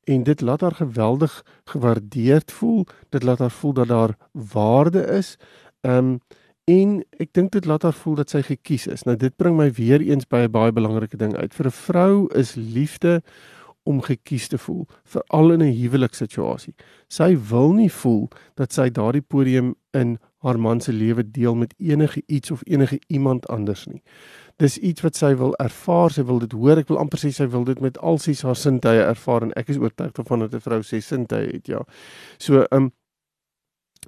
En 0.09 0.23
dit 0.23 0.41
laat 0.41 0.61
haar 0.61 0.75
geweldig 0.75 1.33
gewaardeerd 1.69 2.51
voel. 2.51 2.85
Dit 3.09 3.23
laat 3.23 3.39
haar 3.39 3.53
voel 3.53 3.73
dat 3.73 3.87
daar 3.87 4.15
waarde 4.31 5.03
is. 5.19 5.35
Um 5.81 6.19
en 6.69 6.99
ek 7.17 7.33
dink 7.33 7.51
dit 7.51 7.65
laat 7.65 7.83
haar 7.83 7.97
voel 7.97 8.19
dat 8.21 8.29
sy 8.29 8.43
gekies 8.45 8.87
is. 8.87 9.03
Nou 9.05 9.15
dit 9.17 9.35
bring 9.35 9.57
my 9.57 9.71
weer 9.73 10.01
eens 10.01 10.27
by 10.29 10.45
'n 10.45 10.51
baie 10.51 10.71
belangrike 10.71 11.17
ding 11.17 11.35
uit. 11.35 11.53
Vir 11.53 11.65
'n 11.65 11.71
vrou 11.71 12.27
is 12.33 12.55
liefde 12.55 13.21
om 13.83 14.01
gekies 14.01 14.47
te 14.47 14.57
voel, 14.57 14.87
veral 15.03 15.51
in 15.51 15.61
'n 15.61 15.73
huwelikssituasie. 15.73 16.73
Sy 17.07 17.37
wil 17.49 17.73
nie 17.73 17.91
voel 17.91 18.29
dat 18.55 18.73
sy 18.73 18.89
daardie 18.89 19.21
podium 19.21 19.75
in 19.93 20.17
haar 20.37 20.59
man 20.59 20.81
se 20.81 20.93
lewe 20.93 21.31
deel 21.31 21.55
met 21.55 21.73
enige 21.77 22.21
iets 22.25 22.51
of 22.51 22.61
enige 22.63 22.99
iemand 23.07 23.47
anders 23.47 23.85
nie. 23.85 24.01
Dis 24.57 24.77
iets 24.77 25.01
wat 25.01 25.15
sy 25.15 25.35
wil 25.35 25.53
ervaar, 25.55 26.11
sy 26.11 26.23
wil 26.23 26.39
dit 26.39 26.51
hoor. 26.51 26.77
Ek 26.77 26.87
wil 26.87 26.97
amper 26.97 27.19
sê 27.19 27.31
sy 27.31 27.47
wil 27.47 27.63
dit 27.63 27.79
met 27.79 27.97
al 27.97 28.17
sy 28.17 28.35
haar 28.43 28.55
sintuie 28.55 29.03
ervaar 29.03 29.41
en 29.41 29.53
ek 29.59 29.69
is 29.69 29.77
oortuig 29.77 30.11
daarvan 30.11 30.39
dat 30.39 30.53
'n 30.53 30.59
vrou 30.59 30.81
sê 30.81 31.01
sintuie 31.01 31.51
het, 31.51 31.67
ja. 31.67 31.83
So, 32.37 32.65
ehm 32.71 32.83
um, 32.83 32.91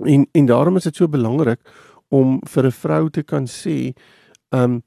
en 0.05 0.27
en 0.31 0.45
daarom 0.45 0.75
is 0.75 0.83
dit 0.83 0.95
so 0.95 1.07
belangrik 1.07 1.59
om 2.09 2.39
vir 2.47 2.65
'n 2.65 2.71
vrou 2.71 3.09
te 3.09 3.23
kan 3.23 3.45
sê, 3.45 3.93
ehm 4.51 4.63
um, 4.63 4.83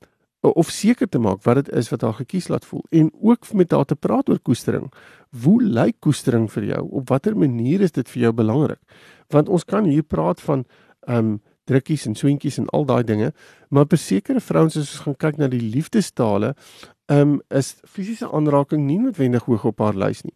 of 0.52 0.70
seker 0.70 1.08
te 1.08 1.18
maak 1.18 1.42
wat 1.42 1.54
dit 1.54 1.68
is 1.72 1.88
wat 1.88 2.02
haar 2.02 2.14
gekies 2.14 2.48
laat 2.48 2.64
voel 2.64 2.84
en 2.90 3.10
ook 3.20 3.52
met 3.52 3.70
haar 3.70 3.84
te 3.84 3.96
praat 3.96 4.28
oor 4.28 4.38
koestering. 4.38 4.92
Hoe 5.42 5.62
lyk 5.62 6.00
koestering 6.00 6.50
vir 6.52 6.64
jou? 6.64 6.82
Op 6.90 7.08
watter 7.08 7.36
manier 7.36 7.80
is 7.80 7.92
dit 7.92 8.08
vir 8.08 8.22
jou 8.22 8.32
belangrik? 8.32 8.80
Want 9.28 9.48
ons 9.48 9.64
kan 9.64 9.84
hier 9.84 10.02
praat 10.02 10.40
van 10.40 10.64
um, 11.08 11.40
drukkies 11.64 12.06
en 12.06 12.14
swentjies 12.14 12.58
en 12.60 12.68
al 12.76 12.84
daai 12.84 13.02
dinge, 13.04 13.32
maar 13.68 13.88
vir 13.88 13.98
sekere 13.98 14.40
vrouens 14.40 14.76
as 14.76 14.92
ons 14.92 15.06
gaan 15.06 15.16
kyk 15.16 15.40
na 15.40 15.48
die 15.48 15.62
liefdestale, 15.62 16.52
um, 17.12 17.40
is 17.50 17.74
fisiese 17.88 18.28
aanraking 18.28 18.84
nie 18.86 19.00
noodwendig 19.00 19.48
hoog 19.48 19.64
op 19.72 19.80
haar 19.80 19.96
lys 19.96 20.22
nie. 20.24 20.34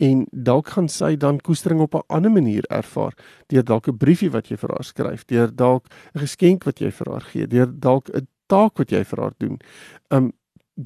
En 0.00 0.24
dalk 0.32 0.72
gaan 0.72 0.88
sy 0.88 1.12
dan 1.20 1.42
koestering 1.44 1.80
op 1.84 1.94
'n 1.94 2.08
ander 2.08 2.30
manier 2.32 2.64
ervaar 2.70 3.12
deur 3.48 3.64
dalk 3.64 3.88
'n 3.88 3.98
briefie 3.98 4.30
wat 4.30 4.48
jy 4.48 4.56
vir 4.56 4.70
haar 4.70 4.84
skryf, 4.84 5.24
deur 5.26 5.54
dalk 5.54 5.86
'n 6.14 6.20
geskenk 6.20 6.64
wat 6.64 6.80
jy 6.80 6.90
vir 6.90 7.12
haar 7.12 7.20
gee, 7.20 7.46
deur 7.46 7.66
dalk 7.66 8.08
'n 8.08 8.26
taak 8.50 8.82
wat 8.82 8.92
jy 8.94 9.04
vir 9.06 9.24
haar 9.24 9.36
doen. 9.38 9.58
Um 10.10 10.32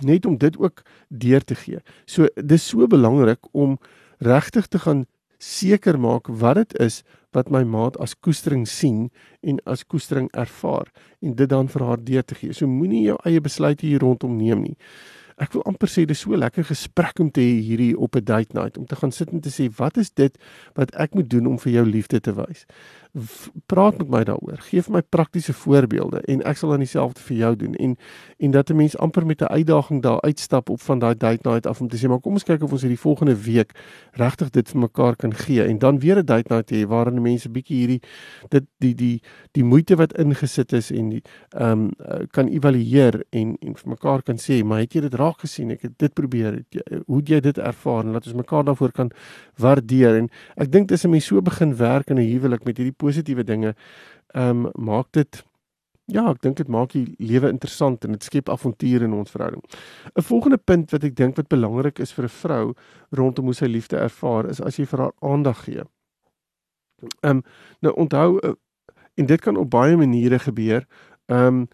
net 0.05 0.27
om 0.27 0.39
dit 0.39 0.57
ook 0.59 0.83
deur 1.09 1.45
te 1.45 1.55
gee. 1.55 1.81
So 2.11 2.27
dis 2.35 2.65
so 2.67 2.87
belangrik 2.91 3.47
om 3.53 3.77
regtig 4.19 4.67
te 4.67 4.81
gaan 4.83 5.05
seker 5.39 5.99
maak 6.01 6.27
wat 6.29 6.57
dit 6.63 6.79
is 6.83 7.03
wat 7.35 7.51
my 7.51 7.63
maat 7.67 7.99
as 8.03 8.15
koestering 8.15 8.65
sien 8.69 9.11
en 9.43 9.61
as 9.71 9.85
koestering 9.87 10.31
ervaar 10.33 10.91
en 11.23 11.35
dit 11.35 11.51
dan 11.51 11.69
vir 11.69 11.85
haar 11.87 12.03
deur 12.03 12.25
te 12.25 12.35
gee. 12.39 12.55
So 12.55 12.67
moenie 12.67 13.05
jou 13.07 13.19
eie 13.25 13.41
besluite 13.41 13.87
hier 13.87 14.03
rondom 14.03 14.37
neem 14.39 14.65
nie 14.67 14.79
ek 15.43 15.55
wil 15.57 15.65
amper 15.67 15.91
sê 15.91 16.05
dis 16.07 16.21
so 16.23 16.37
lekker 16.39 16.67
gesprek 16.69 17.19
om 17.23 17.31
te 17.35 17.43
hê 17.43 17.55
hierdie 17.67 17.95
op 17.99 18.17
'n 18.17 18.25
date 18.25 18.55
night 18.55 18.79
om 18.79 18.87
te 18.87 18.97
gaan 18.97 19.13
sit 19.13 19.33
en 19.33 19.41
te 19.41 19.51
sê 19.51 19.69
wat 19.79 19.97
is 19.97 20.11
dit 20.11 20.39
wat 20.75 20.95
ek 20.95 21.15
moet 21.15 21.29
doen 21.31 21.47
om 21.47 21.59
vir 21.59 21.73
jou 21.73 21.87
liefde 21.87 22.21
te 22.21 22.33
wys. 22.33 22.67
Praat 23.67 23.99
met 23.99 24.09
my 24.09 24.25
daaroor. 24.25 24.59
Geef 24.59 24.89
my 24.89 25.03
praktiese 25.03 25.53
voorbeelde 25.53 26.21
en 26.21 26.43
ek 26.43 26.59
sal 26.59 26.75
dan 26.75 26.83
dieselfde 26.83 27.23
vir 27.23 27.37
jou 27.37 27.57
doen 27.57 27.75
en 27.75 27.97
en 28.39 28.51
dat 28.51 28.71
'n 28.71 28.77
mens 28.77 28.97
amper 28.99 29.27
met 29.27 29.41
'n 29.41 29.55
uitdaging 29.55 30.03
daar 30.03 30.21
uitstap 30.21 30.69
op 30.69 30.81
van 30.81 30.99
daai 30.99 31.15
date 31.15 31.49
night 31.49 31.67
af 31.67 31.81
om 31.81 31.89
te 31.89 31.97
sê 31.97 32.09
maar 32.09 32.21
kom 32.21 32.33
ons 32.33 32.43
kyk 32.43 32.63
of 32.63 32.73
ons 32.73 32.81
hierdie 32.81 32.99
volgende 32.99 33.37
week 33.43 33.71
regtig 34.13 34.51
dit 34.51 34.71
vir 34.71 34.81
mekaar 34.81 35.17
kan 35.17 35.35
gee 35.35 35.65
en 35.65 35.79
dan 35.79 35.99
weer 35.99 36.19
'n 36.19 36.25
date 36.25 36.55
night 36.55 36.71
hê 36.71 36.87
waarin 36.87 37.23
mense 37.23 37.49
bietjie 37.49 37.77
hierdie 37.77 38.03
dit 38.49 38.65
die 38.79 38.95
die 38.95 39.23
die 39.53 39.65
moeite 39.65 39.97
wat 39.97 40.19
ingesit 40.19 40.73
is 40.73 40.91
en 40.91 41.09
die 41.09 41.23
ehm 41.49 41.71
um, 41.71 42.27
kan 42.31 42.49
evalueer 42.49 43.25
en 43.31 43.57
en 43.61 43.77
vir 43.77 43.89
mekaar 43.89 44.23
kan 44.23 44.37
sê 44.37 44.65
maar 44.65 44.79
het 44.79 44.93
jy 44.93 45.01
dit 45.01 45.15
raak 45.15 45.39
gesien. 45.45 45.71
Ek 45.71 45.83
het 45.83 45.99
dit 45.99 46.13
probeer. 46.13 46.53
Het 46.53 46.79
jy, 46.79 47.01
hoe 47.07 47.21
het 47.21 47.29
jy 47.29 47.41
dit 47.41 47.59
ervaar 47.59 48.05
en 48.05 48.13
laat 48.17 48.27
ons 48.27 48.35
mekaar 48.35 48.65
daarvoor 48.65 48.93
kan 48.93 49.11
waardeer 49.61 50.19
en 50.19 50.29
ek 50.57 50.73
dink 50.73 50.89
dis 50.89 51.05
'n 51.05 51.11
mens 51.11 51.27
so 51.27 51.41
begin 51.43 51.77
werk 51.77 52.11
in 52.11 52.19
'n 52.19 52.31
huwelik 52.31 52.65
met 52.65 52.77
hierdie 52.77 52.97
positiewe 53.05 53.45
dinge, 53.45 53.75
ehm 54.35 54.67
um, 54.67 54.71
maak 54.93 55.13
dit 55.13 55.45
ja, 56.13 56.27
ek 56.29 56.43
dink 56.45 56.59
dit 56.61 56.69
maak 56.69 56.93
die 56.93 57.07
lewe 57.23 57.49
interessant 57.49 58.05
en 58.05 58.13
dit 58.17 58.27
skep 58.27 58.51
avonture 58.53 59.07
in 59.07 59.15
ons 59.17 59.31
verhouding. 59.31 59.63
'n 60.17 60.23
Volgende 60.23 60.59
punt 60.59 60.91
wat 60.93 61.05
ek 61.05 61.17
dink 61.17 61.37
wat 61.37 61.49
belangrik 61.49 61.99
is 61.99 62.13
vir 62.13 62.25
'n 62.25 62.37
vrou 62.43 62.75
rondom 63.11 63.45
hoe 63.45 63.55
sy 63.55 63.67
liefde 63.67 63.97
ervaar 63.97 64.51
is 64.51 64.61
as 64.61 64.77
jy 64.79 64.87
vir 64.87 64.99
haar 64.99 65.15
aandag 65.23 65.65
gee. 65.65 65.85
Ehm 67.23 67.37
um, 67.39 67.43
nou 67.81 67.93
onthou 67.95 68.41
uh, 68.43 68.55
en 69.17 69.27
dit 69.27 69.41
kan 69.41 69.57
op 69.57 69.71
baie 69.71 69.97
maniere 69.97 70.39
gebeur. 70.39 70.87
Ehm 71.29 71.47
um, 71.47 71.69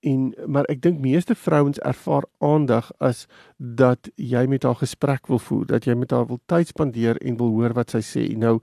en 0.00 0.34
maar 0.46 0.64
ek 0.70 0.82
dink 0.82 1.00
meeste 1.00 1.34
vrouens 1.34 1.78
ervaar 1.78 2.24
aandag 2.38 2.90
as 2.98 3.26
dat 3.56 4.10
jy 4.14 4.46
met 4.46 4.62
haar 4.62 4.78
gesprek 4.78 5.26
wil 5.26 5.38
voer, 5.38 5.66
dat 5.66 5.84
jy 5.84 5.94
met 5.94 6.10
haar 6.10 6.26
wil 6.26 6.40
tyd 6.46 6.66
spandeer 6.66 7.16
en 7.16 7.36
wil 7.36 7.50
hoor 7.50 7.74
wat 7.74 7.90
sy 7.90 8.02
sê. 8.02 8.36
Nou 8.36 8.60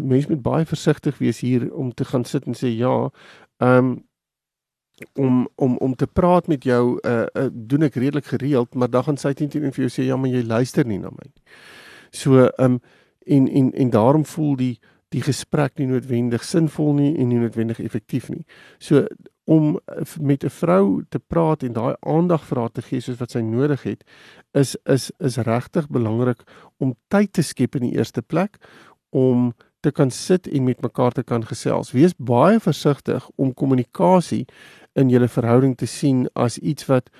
mense 0.00 0.28
moet 0.28 0.42
baie 0.42 0.66
versigtig 0.66 1.18
wees 1.18 1.40
hier 1.40 1.72
om 1.74 1.94
te 1.94 2.04
gaan 2.04 2.24
sit 2.24 2.46
en 2.46 2.54
sê 2.54 2.72
ja, 2.76 3.10
ehm 3.58 3.84
um, 3.84 3.96
om 5.12 5.48
om 5.54 5.76
om 5.76 5.94
te 5.94 6.06
praat 6.06 6.46
met 6.46 6.64
jou 6.64 6.98
uh, 7.04 7.26
uh 7.32 7.48
doen 7.52 7.82
ek 7.82 7.98
redelik 8.00 8.26
gereeld 8.32 8.74
maar 8.74 8.90
dan 8.90 9.04
gaan 9.04 9.18
sy 9.20 9.32
teen 9.36 9.48
teen 9.52 9.72
vir 9.72 9.84
jou 9.84 9.92
sê 9.92 10.06
ja 10.06 10.16
maar 10.16 10.32
jy 10.32 10.42
luister 10.42 10.86
nie 10.86 10.98
na 10.98 11.10
my 11.12 11.26
nie. 11.28 11.42
So 12.10 12.48
um 12.56 12.80
en 13.26 13.48
en 13.48 13.72
en 13.72 13.90
daarom 13.90 14.24
voel 14.24 14.56
die 14.56 14.78
die 15.14 15.22
gesprek 15.22 15.78
nie 15.78 15.86
noodwendig 15.86 16.44
sinvol 16.44 16.94
nie 16.96 17.12
en 17.16 17.28
nie 17.28 17.38
noodwendig 17.38 17.80
effektief 17.80 18.30
nie. 18.32 18.44
So 18.78 19.06
om 19.46 19.78
met 20.20 20.44
'n 20.44 20.50
vrou 20.50 21.04
te 21.08 21.18
praat 21.18 21.62
en 21.62 21.72
daai 21.72 21.94
aandag 22.00 22.44
vir 22.44 22.58
haar 22.58 22.72
te 22.72 22.82
gee 22.82 23.00
soos 23.00 23.18
wat 23.18 23.30
sy 23.30 23.40
nodig 23.40 23.82
het 23.82 24.04
is 24.52 24.76
is 24.84 25.12
is 25.18 25.36
regtig 25.36 25.88
belangrik 25.88 26.42
om 26.78 26.96
tyd 27.08 27.32
te 27.32 27.42
skep 27.42 27.74
in 27.76 27.82
die 27.82 27.96
eerste 27.98 28.22
plek 28.22 28.56
om 29.10 29.54
te 29.86 29.94
kan 29.94 30.10
sit 30.10 30.48
en 30.50 30.66
met 30.66 30.82
mekaar 30.82 31.14
te 31.14 31.22
kan 31.22 31.44
gesels. 31.46 31.92
Wees 31.94 32.16
baie 32.18 32.58
versigtig 32.60 33.28
om 33.36 33.54
kommunikasie 33.54 34.44
in 34.98 35.12
julle 35.12 35.28
verhouding 35.30 35.76
te 35.78 35.86
sien 35.86 36.26
as 36.34 36.58
iets 36.58 36.88
wat 36.90 37.10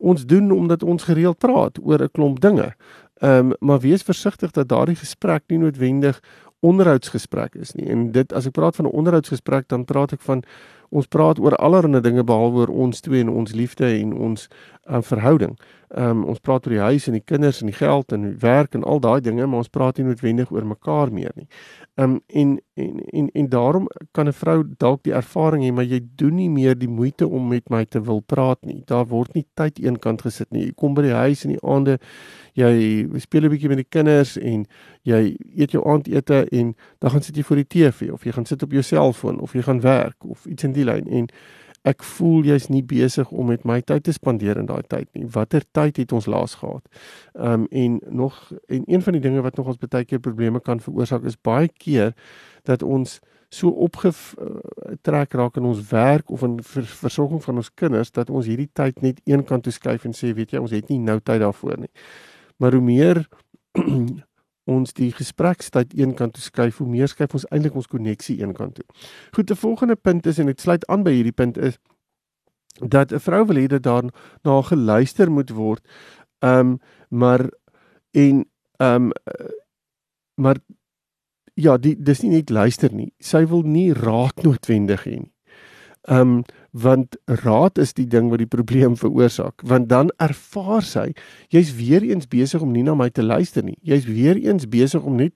ons 0.00 0.26
doen 0.26 0.50
omdat 0.52 0.82
ons 0.82 1.08
gereeld 1.08 1.38
praat 1.38 1.78
oor 1.82 2.02
'n 2.02 2.12
klomp 2.12 2.40
dinge. 2.40 2.74
Ehm 3.20 3.50
um, 3.50 3.52
maar 3.60 3.80
wees 3.80 4.02
versigtig 4.02 4.50
dat 4.50 4.68
daardie 4.68 4.96
gesprek 4.96 5.42
nie 5.48 5.58
noodwendig 5.58 6.20
onderhoudsgesprek 6.60 7.54
is 7.54 7.72
nie. 7.72 7.86
En 7.88 8.12
dit 8.12 8.32
as 8.32 8.46
ek 8.46 8.52
praat 8.52 8.76
van 8.76 8.86
'n 8.86 8.96
onderhoudsgesprek 9.00 9.68
dan 9.68 9.84
praat 9.84 10.12
ek 10.12 10.20
van 10.20 10.42
ons 10.88 11.06
praat 11.06 11.38
oor 11.38 11.56
allerlei 11.56 12.00
dinge 12.00 12.24
behalwe 12.24 12.58
oor 12.58 12.68
ons 12.68 13.00
twee 13.00 13.20
en 13.20 13.28
ons 13.28 13.52
liefde 13.52 13.86
en 13.86 14.12
ons 14.12 14.48
um, 14.90 15.02
verhouding. 15.02 15.58
Ehm 15.88 16.10
um, 16.10 16.24
ons 16.24 16.38
praat 16.38 16.66
oor 16.66 16.72
die 16.72 16.80
huis 16.80 17.06
en 17.06 17.12
die 17.12 17.24
kinders 17.24 17.60
en 17.60 17.66
die 17.66 17.76
geld 17.76 18.12
en 18.12 18.22
die 18.22 18.36
werk 18.38 18.74
en 18.74 18.84
al 18.84 19.00
daai 19.00 19.20
dinge, 19.20 19.46
maar 19.46 19.58
ons 19.64 19.68
praat 19.68 19.96
nie 19.96 20.06
noodwendig 20.06 20.50
oor 20.50 20.66
mekaar 20.66 21.12
meer 21.12 21.32
nie. 21.34 21.46
Um, 21.96 22.20
en, 22.26 22.60
en 22.74 23.00
en 23.12 23.30
en 23.30 23.48
daarom 23.48 23.88
kan 24.10 24.26
'n 24.26 24.32
vrou 24.32 24.64
dalk 24.76 25.02
die 25.02 25.12
ervaring 25.12 25.64
hê 25.64 25.72
maar 25.72 25.84
jy 25.84 26.00
doen 26.16 26.34
nie 26.34 26.48
meer 26.50 26.78
die 26.78 26.88
moeite 26.88 27.28
om 27.28 27.48
met 27.48 27.68
my 27.70 27.84
te 27.84 28.00
wil 28.00 28.20
praat 28.20 28.58
nie. 28.64 28.82
Daar 28.86 29.06
word 29.06 29.34
nie 29.34 29.46
tyd 29.54 29.78
eenkant 29.78 30.22
gesit 30.22 30.50
nie. 30.50 30.64
Jy 30.64 30.72
kom 30.76 30.94
by 30.94 31.02
die 31.02 31.12
huis 31.12 31.44
in 31.44 31.50
die 31.50 31.62
aande, 31.62 31.98
jy 32.54 33.06
speel 33.18 33.44
'n 33.44 33.50
bietjie 33.50 33.68
met 33.68 33.76
die 33.76 33.88
kinders 33.88 34.36
en 34.36 34.66
jy 35.02 35.36
eet 35.56 35.70
jou 35.70 35.84
aandete 35.84 36.46
en 36.50 36.74
dan 36.98 37.10
gaan 37.10 37.22
sit 37.22 37.36
jy 37.36 37.42
voor 37.42 37.56
die 37.56 37.68
TV 37.68 38.10
of 38.12 38.24
jy 38.24 38.32
gaan 38.32 38.46
sit 38.46 38.62
op 38.62 38.72
jou 38.72 38.82
selfoon 38.82 39.40
of 39.40 39.52
jy 39.52 39.62
gaan 39.62 39.80
werk 39.80 40.24
of 40.24 40.46
iets 40.46 40.64
in 40.64 40.72
die 40.72 40.84
lyn 40.84 41.08
en 41.08 41.28
ek 41.88 42.04
voel 42.04 42.44
jy's 42.44 42.68
nie 42.68 42.82
besig 42.84 43.30
om 43.32 43.48
met 43.48 43.64
my 43.64 43.80
tyd 43.80 44.04
te 44.04 44.12
spandeer 44.12 44.58
in 44.60 44.68
daai 44.68 44.82
tyd 44.88 45.08
nie. 45.16 45.24
Watter 45.32 45.64
tyd 45.72 45.96
het 46.02 46.12
ons 46.12 46.28
laas 46.28 46.58
gehad? 46.60 46.84
Ehm 47.34 47.64
um, 47.64 47.66
en 47.70 48.00
nog 48.20 48.52
en 48.68 48.84
een 48.86 49.02
van 49.02 49.16
die 49.16 49.22
dinge 49.22 49.42
wat 49.42 49.56
nog 49.56 49.72
ons 49.72 49.80
baie 49.80 50.04
keer 50.04 50.20
probleme 50.20 50.60
kan 50.60 50.80
veroorsaak 50.80 51.24
is 51.24 51.40
baie 51.40 51.68
keer 51.68 52.14
dat 52.68 52.82
ons 52.82 53.20
so 53.50 53.68
opgetrek 53.68 55.32
raak 55.34 55.56
in 55.56 55.66
ons 55.66 55.82
werk 55.90 56.30
of 56.30 56.42
in 56.46 56.60
ver, 56.62 56.86
versorging 56.86 57.42
van 57.42 57.56
ons 57.56 57.70
kinders 57.74 58.12
dat 58.14 58.30
ons 58.30 58.46
hierdie 58.46 58.70
tyd 58.72 59.02
net 59.02 59.20
een 59.26 59.42
kant 59.44 59.64
toe 59.66 59.72
skuif 59.74 60.04
en 60.06 60.14
sê 60.14 60.30
weet 60.36 60.54
jy 60.54 60.62
ons 60.62 60.74
het 60.74 60.88
nie 60.92 61.00
nou 61.02 61.18
tyd 61.18 61.40
daarvoor 61.42 61.80
nie. 61.80 61.90
Maar 62.60 62.76
hoe 62.78 62.84
meer 62.84 63.24
ons 64.70 64.94
die 64.96 65.10
gesprekstyd 65.12 65.94
een 65.98 66.14
kant 66.18 66.36
toe 66.36 66.44
skuif, 66.44 66.78
hoe 66.80 66.88
meer 66.88 67.10
skuif 67.10 67.34
ons 67.34 67.46
eintlik 67.50 67.76
ons 67.78 67.90
koneksie 67.90 68.38
een 68.40 68.54
kant 68.56 68.78
toe. 68.78 68.84
Goed, 69.34 69.50
'n 69.50 69.62
volgende 69.66 69.96
punt 69.96 70.26
is 70.26 70.38
en 70.38 70.46
dit 70.46 70.60
sluit 70.60 70.86
aan 70.86 71.02
by 71.02 71.10
hierdie 71.10 71.36
punt 71.36 71.58
is 71.58 71.78
dat 72.78 73.12
'n 73.12 73.18
vrou 73.20 73.46
wil 73.46 73.56
hê 73.56 73.66
dat 73.66 73.82
daar 73.82 74.04
na 74.42 74.62
geluister 74.62 75.30
moet 75.30 75.50
word. 75.50 75.82
Ehm 76.38 76.58
um, 76.58 76.78
maar 77.08 77.50
en 78.10 78.44
ehm 78.76 79.10
um, 79.10 79.12
maar 80.34 80.56
ja, 81.54 81.76
die 81.76 81.96
dis 82.02 82.22
nie 82.22 82.30
net 82.30 82.50
luister 82.50 82.94
nie. 82.94 83.12
Sy 83.18 83.44
wil 83.46 83.62
nie 83.62 83.92
raad 83.92 84.42
noodwendig 84.42 85.04
hê 85.04 85.18
nie. 85.20 85.32
Ehm 86.08 86.20
um, 86.20 86.44
want 86.72 87.16
raad 87.42 87.78
is 87.78 87.92
die 87.94 88.06
ding 88.06 88.30
wat 88.30 88.38
die 88.42 88.50
probleem 88.50 88.96
veroorsaak. 88.96 89.62
Want 89.66 89.88
dan 89.90 90.10
ervaar 90.22 90.82
sy 90.86 91.10
jy's 91.50 91.74
weer 91.74 92.02
eens 92.06 92.28
besig 92.30 92.62
om 92.62 92.72
nie 92.72 92.84
na 92.86 92.94
my 92.94 93.10
te 93.10 93.22
luister 93.22 93.64
nie. 93.66 93.78
Jy's 93.82 94.06
weer 94.06 94.38
eens 94.38 94.68
besig 94.70 95.02
om 95.02 95.18
net 95.18 95.34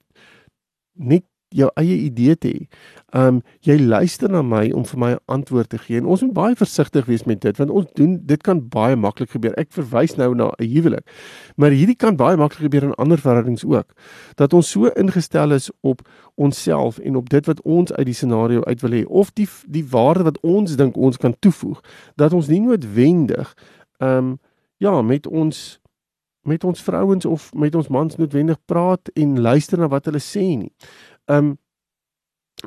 net 0.94 1.24
jou 1.54 1.70
eie 1.80 1.96
idee 2.06 2.36
te 2.36 2.50
hê. 2.50 2.66
Um 3.14 3.40
jy 3.66 3.76
luister 3.78 4.30
na 4.30 4.42
my 4.42 4.70
om 4.74 4.84
vir 4.84 4.98
my 4.98 5.10
'n 5.12 5.18
antwoord 5.26 5.68
te 5.70 5.78
gee 5.78 5.98
en 5.98 6.06
ons 6.06 6.22
moet 6.22 6.32
baie 6.32 6.56
versigtig 6.56 7.06
wees 7.06 7.24
met 7.24 7.40
dit 7.40 7.56
want 7.56 7.70
ons 7.70 7.86
doen 7.94 8.18
dit 8.26 8.42
kan 8.42 8.68
baie 8.68 8.96
maklik 8.96 9.30
gebeur. 9.30 9.54
Ek 9.56 9.70
verwys 9.70 10.16
nou 10.16 10.34
na 10.34 10.52
'n 10.58 10.66
huwelik. 10.66 11.06
Maar 11.56 11.70
hierdie 11.70 11.96
kan 11.96 12.16
baie 12.16 12.36
maklik 12.36 12.70
gebeur 12.70 12.82
in 12.82 12.94
ander 12.94 13.18
verhoudings 13.18 13.64
ook. 13.64 13.94
Dat 14.34 14.52
ons 14.52 14.70
so 14.70 14.86
ingestel 14.86 15.52
is 15.52 15.70
op 15.82 16.02
onsself 16.34 16.98
en 16.98 17.16
op 17.16 17.28
dit 17.30 17.46
wat 17.46 17.62
ons 17.62 17.92
uit 17.92 18.06
die 18.06 18.14
scenario 18.14 18.62
uit 18.62 18.80
wil 18.80 18.90
hê 18.90 19.04
of 19.06 19.32
die 19.32 19.48
die 19.68 19.86
waarde 19.88 20.24
wat 20.24 20.40
ons 20.40 20.76
dink 20.76 20.96
ons 20.96 21.16
kan 21.16 21.34
toevoeg 21.38 21.80
dat 22.16 22.32
ons 22.32 22.48
nie 22.48 22.60
noodwendig 22.60 23.54
um 23.98 24.38
ja, 24.76 25.02
met 25.02 25.26
ons 25.26 25.80
met 26.44 26.64
ons 26.64 26.82
vrouens 26.82 27.24
of 27.24 27.54
met 27.54 27.74
ons 27.74 27.88
mans 27.88 28.16
noodwendig 28.16 28.58
praat 28.64 29.08
en 29.14 29.40
luister 29.40 29.80
na 29.80 29.88
wat 29.88 30.10
hulle 30.10 30.20
sê 30.20 30.44
nie. 30.44 30.72
Um 31.26 31.58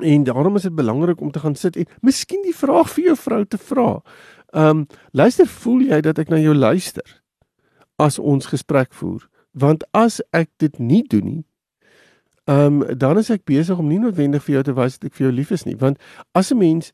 en 0.02 0.24
daarom 0.24 0.56
is 0.56 0.62
dit 0.62 0.76
belangrik 0.76 1.22
om 1.22 1.32
te 1.32 1.40
gaan 1.40 1.56
sit 1.56 1.76
en 1.76 1.86
miskien 2.02 2.42
die 2.44 2.56
vraag 2.56 2.90
vir 2.94 3.04
jou 3.04 3.16
vrou 3.18 3.46
te 3.46 3.58
vra. 3.58 4.02
Um 4.54 4.86
luister, 5.12 5.48
voel 5.48 5.88
jy 5.90 6.02
dat 6.02 6.20
ek 6.20 6.30
na 6.30 6.38
jou 6.38 6.54
luister 6.56 7.24
as 7.98 8.20
ons 8.20 8.46
gesprek 8.46 8.94
voer? 8.94 9.26
Want 9.52 9.86
as 9.92 10.22
ek 10.32 10.52
dit 10.58 10.80
nie 10.80 11.04
doen 11.08 11.26
nie, 11.26 11.44
um 12.46 12.84
dan 12.98 13.18
is 13.18 13.32
ek 13.34 13.48
besig 13.50 13.78
om 13.80 13.90
nie 13.90 14.00
noodwendig 14.00 14.44
vir 14.44 14.60
jou 14.60 14.64
te 14.70 14.78
wys 14.78 15.00
dat 15.00 15.10
ek 15.10 15.18
vir 15.18 15.28
jou 15.28 15.34
lief 15.36 15.52
is 15.52 15.66
nie, 15.66 15.76
want 15.76 15.98
as 16.34 16.52
'n 16.52 16.58
mens 16.58 16.94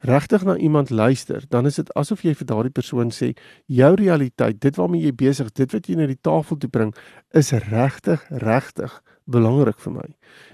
regtig 0.00 0.44
na 0.44 0.56
iemand 0.56 0.90
luister, 0.90 1.44
dan 1.48 1.66
is 1.66 1.76
dit 1.76 1.94
asof 1.94 2.22
jy 2.24 2.34
vir 2.34 2.46
daardie 2.46 2.72
persoon 2.72 3.10
sê, 3.10 3.36
jou 3.66 3.94
realiteit, 3.94 4.60
dit 4.60 4.76
waarmee 4.76 5.02
jy 5.02 5.12
besig, 5.12 5.52
dit 5.52 5.72
wat 5.72 5.86
jy 5.86 5.96
na 5.96 6.06
die 6.06 6.20
tafel 6.20 6.56
toe 6.56 6.70
bring, 6.70 6.94
is 7.36 7.52
regtig, 7.52 8.24
regtig 8.30 9.02
belangrik 9.24 9.78
vir 9.80 9.92
my 9.92 10.08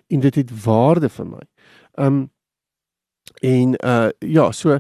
en 0.07 0.21
dit 0.21 0.35
het 0.35 0.65
waarde 0.65 1.09
vir 1.09 1.27
my. 1.27 1.45
Um 1.95 2.31
en 3.43 3.75
uh 3.85 4.09
ja, 4.19 4.53
so 4.53 4.79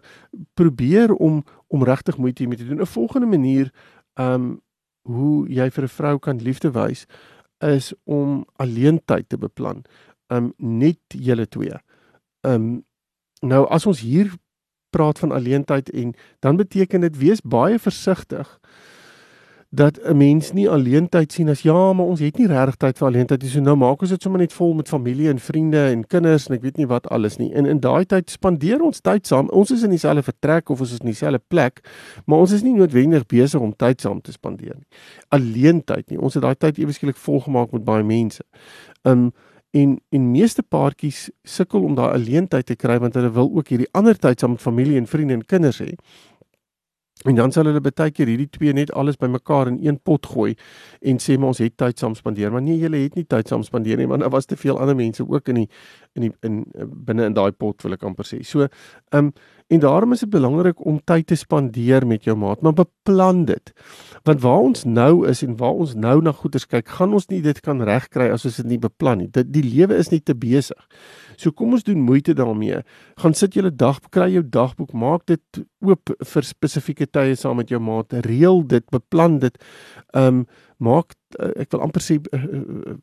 probeer 0.54 1.14
om 1.14 1.44
om 1.66 1.84
regtig 1.84 2.16
moeite 2.16 2.42
hiermee 2.42 2.58
te 2.58 2.66
doen. 2.66 2.80
'n 2.80 2.86
Volgende 2.86 3.26
manier 3.26 3.72
um 4.14 4.60
hoe 5.02 5.48
jy 5.48 5.70
vir 5.70 5.84
'n 5.84 5.88
vrou 5.88 6.18
kan 6.18 6.42
liefde 6.42 6.70
wys 6.70 7.06
is 7.58 7.94
om 8.04 8.46
alleen 8.56 9.00
tyd 9.04 9.28
te 9.28 9.38
beplan. 9.38 9.84
Um 10.26 10.52
net 10.56 11.00
julle 11.08 11.48
twee. 11.48 11.74
Um 12.40 12.84
nou 13.40 13.66
as 13.68 13.86
ons 13.86 14.00
hier 14.00 14.32
praat 14.90 15.18
van 15.18 15.32
alleen 15.32 15.64
tyd 15.64 15.90
en 15.90 16.14
dan 16.38 16.56
beteken 16.56 17.00
dit 17.00 17.16
wees 17.16 17.40
baie 17.40 17.78
versigtig 17.78 18.60
dat 19.70 19.98
'n 20.02 20.16
mens 20.16 20.52
nie 20.52 20.70
alleen 20.70 21.08
tyd 21.08 21.32
sien 21.32 21.48
as 21.48 21.62
ja, 21.62 21.92
maar 21.92 22.06
ons 22.06 22.20
het 22.20 22.38
nie 22.38 22.46
regtig 22.46 22.76
tyd 22.76 22.98
vir 22.98 23.06
alleen 23.06 23.26
tyd 23.26 23.42
nie. 23.42 23.50
So 23.50 23.60
nou 23.60 23.76
maak 23.76 24.00
ons 24.00 24.10
dit 24.10 24.22
sommer 24.22 24.40
net 24.40 24.52
vol 24.52 24.74
met 24.74 24.88
familie 24.88 25.28
en 25.28 25.38
vriende 25.38 25.90
en 25.90 26.06
kinders 26.06 26.46
en 26.48 26.54
ek 26.54 26.62
weet 26.62 26.76
nie 26.76 26.86
wat 26.86 27.08
alles 27.08 27.36
nie. 27.36 27.52
En 27.54 27.66
in 27.66 27.80
daai 27.80 28.04
tyd 28.04 28.30
spandeer 28.30 28.82
ons 28.82 29.00
tyd 29.00 29.26
saam. 29.26 29.48
Ons 29.48 29.70
is 29.70 29.82
in 29.82 29.90
dieselfde 29.90 30.22
vertrek 30.22 30.70
of 30.70 30.80
ons 30.80 30.92
is 30.92 30.98
in 30.98 31.06
dieselfde 31.06 31.40
plek, 31.48 31.80
maar 32.24 32.38
ons 32.38 32.52
is 32.52 32.62
nie 32.62 32.74
noodwendig 32.74 33.26
besig 33.26 33.60
om 33.60 33.76
tyd 33.76 34.00
saam 34.00 34.20
te 34.20 34.32
spandeer 34.32 34.74
nie. 34.74 34.86
Alleen 35.28 35.84
tyd 35.84 36.10
nie. 36.10 36.20
Ons 36.20 36.34
het 36.34 36.42
daai 36.42 36.54
tyd 36.54 36.78
eweskielik 36.78 37.16
volgemaak 37.16 37.72
met 37.72 37.84
baie 37.84 38.04
mense. 38.04 38.42
Um 39.02 39.32
en 39.76 40.00
en 40.08 40.30
meeste 40.30 40.62
paartjies 40.62 41.30
sukkel 41.42 41.84
om 41.84 41.94
daai 41.94 42.12
alleen 42.14 42.48
tyd 42.48 42.66
te 42.66 42.76
kry 42.76 42.98
want 42.98 43.14
hulle 43.14 43.30
wil 43.30 43.50
ook 43.58 43.68
hierdie 43.68 43.90
ander 43.92 44.16
tyd 44.16 44.40
saam 44.40 44.50
met 44.50 44.60
familie 44.62 44.96
en 44.96 45.06
vriende 45.06 45.34
en 45.34 45.44
kinders 45.44 45.82
hê. 45.82 45.92
En 47.26 47.34
dan 47.34 47.52
sal 47.52 47.66
hulle 47.66 47.82
baie 47.82 48.10
keer 48.14 48.30
hierdie 48.30 48.50
twee 48.54 48.74
net 48.76 48.92
alles 48.94 49.18
bymekaar 49.18 49.70
in 49.72 49.78
een 49.82 49.98
pot 49.98 50.26
gooi 50.30 50.54
en 51.02 51.18
sê 51.22 51.36
maar 51.38 51.54
ons 51.54 51.62
het 51.62 51.74
tyd 51.78 51.98
saam 51.98 52.14
spandeer. 52.14 52.52
Maar 52.54 52.62
nee, 52.62 52.78
julle 52.78 53.02
het 53.02 53.16
nie 53.18 53.26
tyd 53.26 53.50
saam 53.50 53.64
spandeer 53.66 53.98
nie, 53.98 54.06
want 54.10 54.22
daar 54.22 54.34
was 54.34 54.46
te 54.46 54.56
veel 54.56 54.78
ander 54.78 54.96
mense 54.96 55.26
ook 55.26 55.50
in 55.52 55.62
die 55.62 55.68
in 56.16 56.28
die 56.28 56.32
in 56.46 56.62
binne 57.06 57.26
in 57.26 57.36
daai 57.36 57.52
pot 57.52 57.82
wil 57.84 57.96
ek 57.96 58.06
amper 58.06 58.26
sê. 58.28 58.42
So, 58.46 58.68
ehm 59.10 59.30
um, 59.30 59.32
en 59.66 59.80
daarom 59.82 60.12
is 60.14 60.20
dit 60.22 60.30
belangrik 60.30 60.78
om 60.86 61.00
tyd 61.04 61.26
te 61.26 61.34
spandeer 61.34 62.04
met 62.06 62.24
jou 62.24 62.36
maat, 62.38 62.60
maar 62.62 62.76
beplan 62.78 63.44
dit. 63.48 63.72
Want 64.22 64.40
waar 64.44 64.62
ons 64.68 64.84
nou 64.86 65.26
is 65.26 65.42
en 65.42 65.56
waar 65.58 65.74
ons 65.74 65.96
nou 65.98 66.20
na 66.22 66.32
goeders 66.32 66.68
kyk, 66.70 66.86
gaan 66.98 67.16
ons 67.18 67.26
nie 67.32 67.40
dit 67.42 67.60
kan 67.66 67.82
regkry 67.82 68.28
as 68.30 68.46
ons 68.46 68.60
dit 68.62 68.68
nie 68.76 68.78
beplan 68.78 69.24
nie. 69.24 69.26
Dit 69.34 69.50
die 69.50 69.64
lewe 69.66 69.98
is 69.98 70.12
nie 70.14 70.22
te 70.22 70.38
besig. 70.38 70.78
So 71.36 71.52
kom 71.52 71.72
ons 71.72 71.84
doen 71.86 72.00
moeite 72.00 72.34
daarmee. 72.34 72.82
Gaan 73.22 73.34
sit 73.34 73.54
julle 73.54 73.74
dag, 73.74 74.00
kry 74.10 74.30
jou 74.32 74.42
dagboek, 74.42 74.92
maak 74.92 75.26
dit 75.26 75.64
oop 75.84 76.12
vir 76.32 76.42
spesifieke 76.42 77.06
tye 77.06 77.36
saam 77.36 77.56
met 77.56 77.68
jou 77.68 77.80
maat. 77.80 78.12
Reël 78.26 78.66
dit, 78.66 78.84
beplan 78.90 79.38
dit. 79.38 79.64
Ehm 80.14 80.42
um, 80.42 80.46
maak 80.76 81.14
ek 81.56 81.70
wil 81.72 81.80
amper 81.80 82.02
sê 82.04 82.18
uh, 82.36 82.96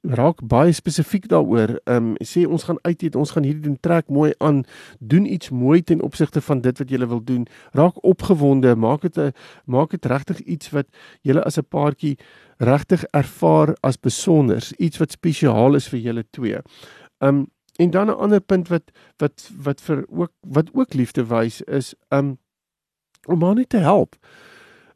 raak 0.00 0.40
baie 0.48 0.72
spesifiek 0.72 1.28
daaroor. 1.28 1.76
Ehm 1.84 2.12
um, 2.12 2.16
sê 2.24 2.44
ons 2.46 2.64
gaan 2.64 2.78
uit 2.82 3.02
eet, 3.02 3.16
ons 3.16 3.30
gaan 3.30 3.44
hierdie 3.44 3.62
doen, 3.66 3.76
trek 3.80 4.08
mooi 4.08 4.32
aan, 4.38 4.62
doen 4.98 5.26
iets 5.26 5.50
mooi 5.50 5.82
ten 5.82 6.02
opsigte 6.02 6.40
van 6.40 6.60
dit 6.60 6.78
wat 6.78 6.90
jy 6.90 7.06
wil 7.06 7.24
doen. 7.24 7.46
Raak 7.72 8.00
opgewonde, 8.04 8.74
maak 8.76 9.02
dit 9.02 9.18
'n 9.18 9.32
maak 9.64 9.90
dit 9.90 10.06
regtig 10.06 10.40
iets 10.40 10.70
wat 10.70 10.86
jy 11.22 11.36
as 11.36 11.58
'n 11.58 11.68
paartjie 11.68 12.18
regtig 12.58 13.04
ervaar 13.12 13.76
as 13.82 13.96
besonders, 13.96 14.72
iets 14.72 14.98
wat 14.98 15.10
spesiaal 15.10 15.74
is 15.74 15.88
vir 15.88 16.00
julle 16.00 16.24
twee. 16.30 16.58
Ehm 17.22 17.36
um, 17.36 17.50
en 17.80 17.90
dan 17.90 18.06
'n 18.06 18.20
ander 18.20 18.40
punt 18.40 18.68
wat 18.68 18.90
wat 19.16 19.50
wat 19.56 19.80
vir 19.80 20.04
ook 20.08 20.32
wat 20.40 20.68
ook 20.72 20.94
liefde 20.94 21.26
wys 21.26 21.62
is 21.62 21.94
ehm 22.08 22.26
um, 22.26 22.38
om 23.26 23.42
haar 23.42 23.54
net 23.54 23.68
te 23.68 23.78
help 23.78 24.16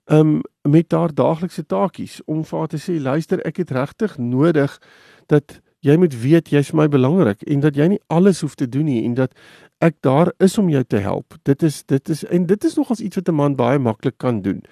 um 0.07 0.41
met 0.63 0.93
haar 0.93 1.15
daaglikse 1.15 1.67
taakies. 1.67 2.21
Om 2.25 2.45
vir 2.45 2.59
haar 2.59 2.69
te 2.69 2.79
sê 2.79 3.01
luister 3.03 3.43
ek 3.47 3.57
het 3.63 3.71
regtig 3.71 4.19
nodig 4.19 4.79
dat 5.27 5.61
jy 5.87 5.97
moet 5.99 6.15
weet 6.23 6.51
jy's 6.51 6.71
vir 6.73 6.81
my 6.81 6.89
belangrik 6.91 7.43
en 7.43 7.63
dat 7.63 7.77
jy 7.79 7.89
nie 7.95 8.03
alles 8.07 8.41
hoef 8.43 8.55
te 8.55 8.69
doen 8.69 8.87
nie 8.87 9.03
en 9.05 9.15
dat 9.15 9.35
ek 9.85 9.99
daar 10.07 10.33
is 10.43 10.59
om 10.59 10.71
jou 10.71 10.83
te 10.85 11.03
help. 11.03 11.35
Dit 11.43 11.63
is 11.63 11.83
dit 11.85 12.09
is 12.09 12.25
en 12.25 12.47
dit 12.47 12.65
is 12.65 12.75
nogals 12.79 13.01
iets 13.01 13.17
wat 13.17 13.29
'n 13.29 13.35
man 13.35 13.57
baie 13.57 13.79
maklik 13.79 14.19
kan 14.19 14.43
doen. 14.43 14.63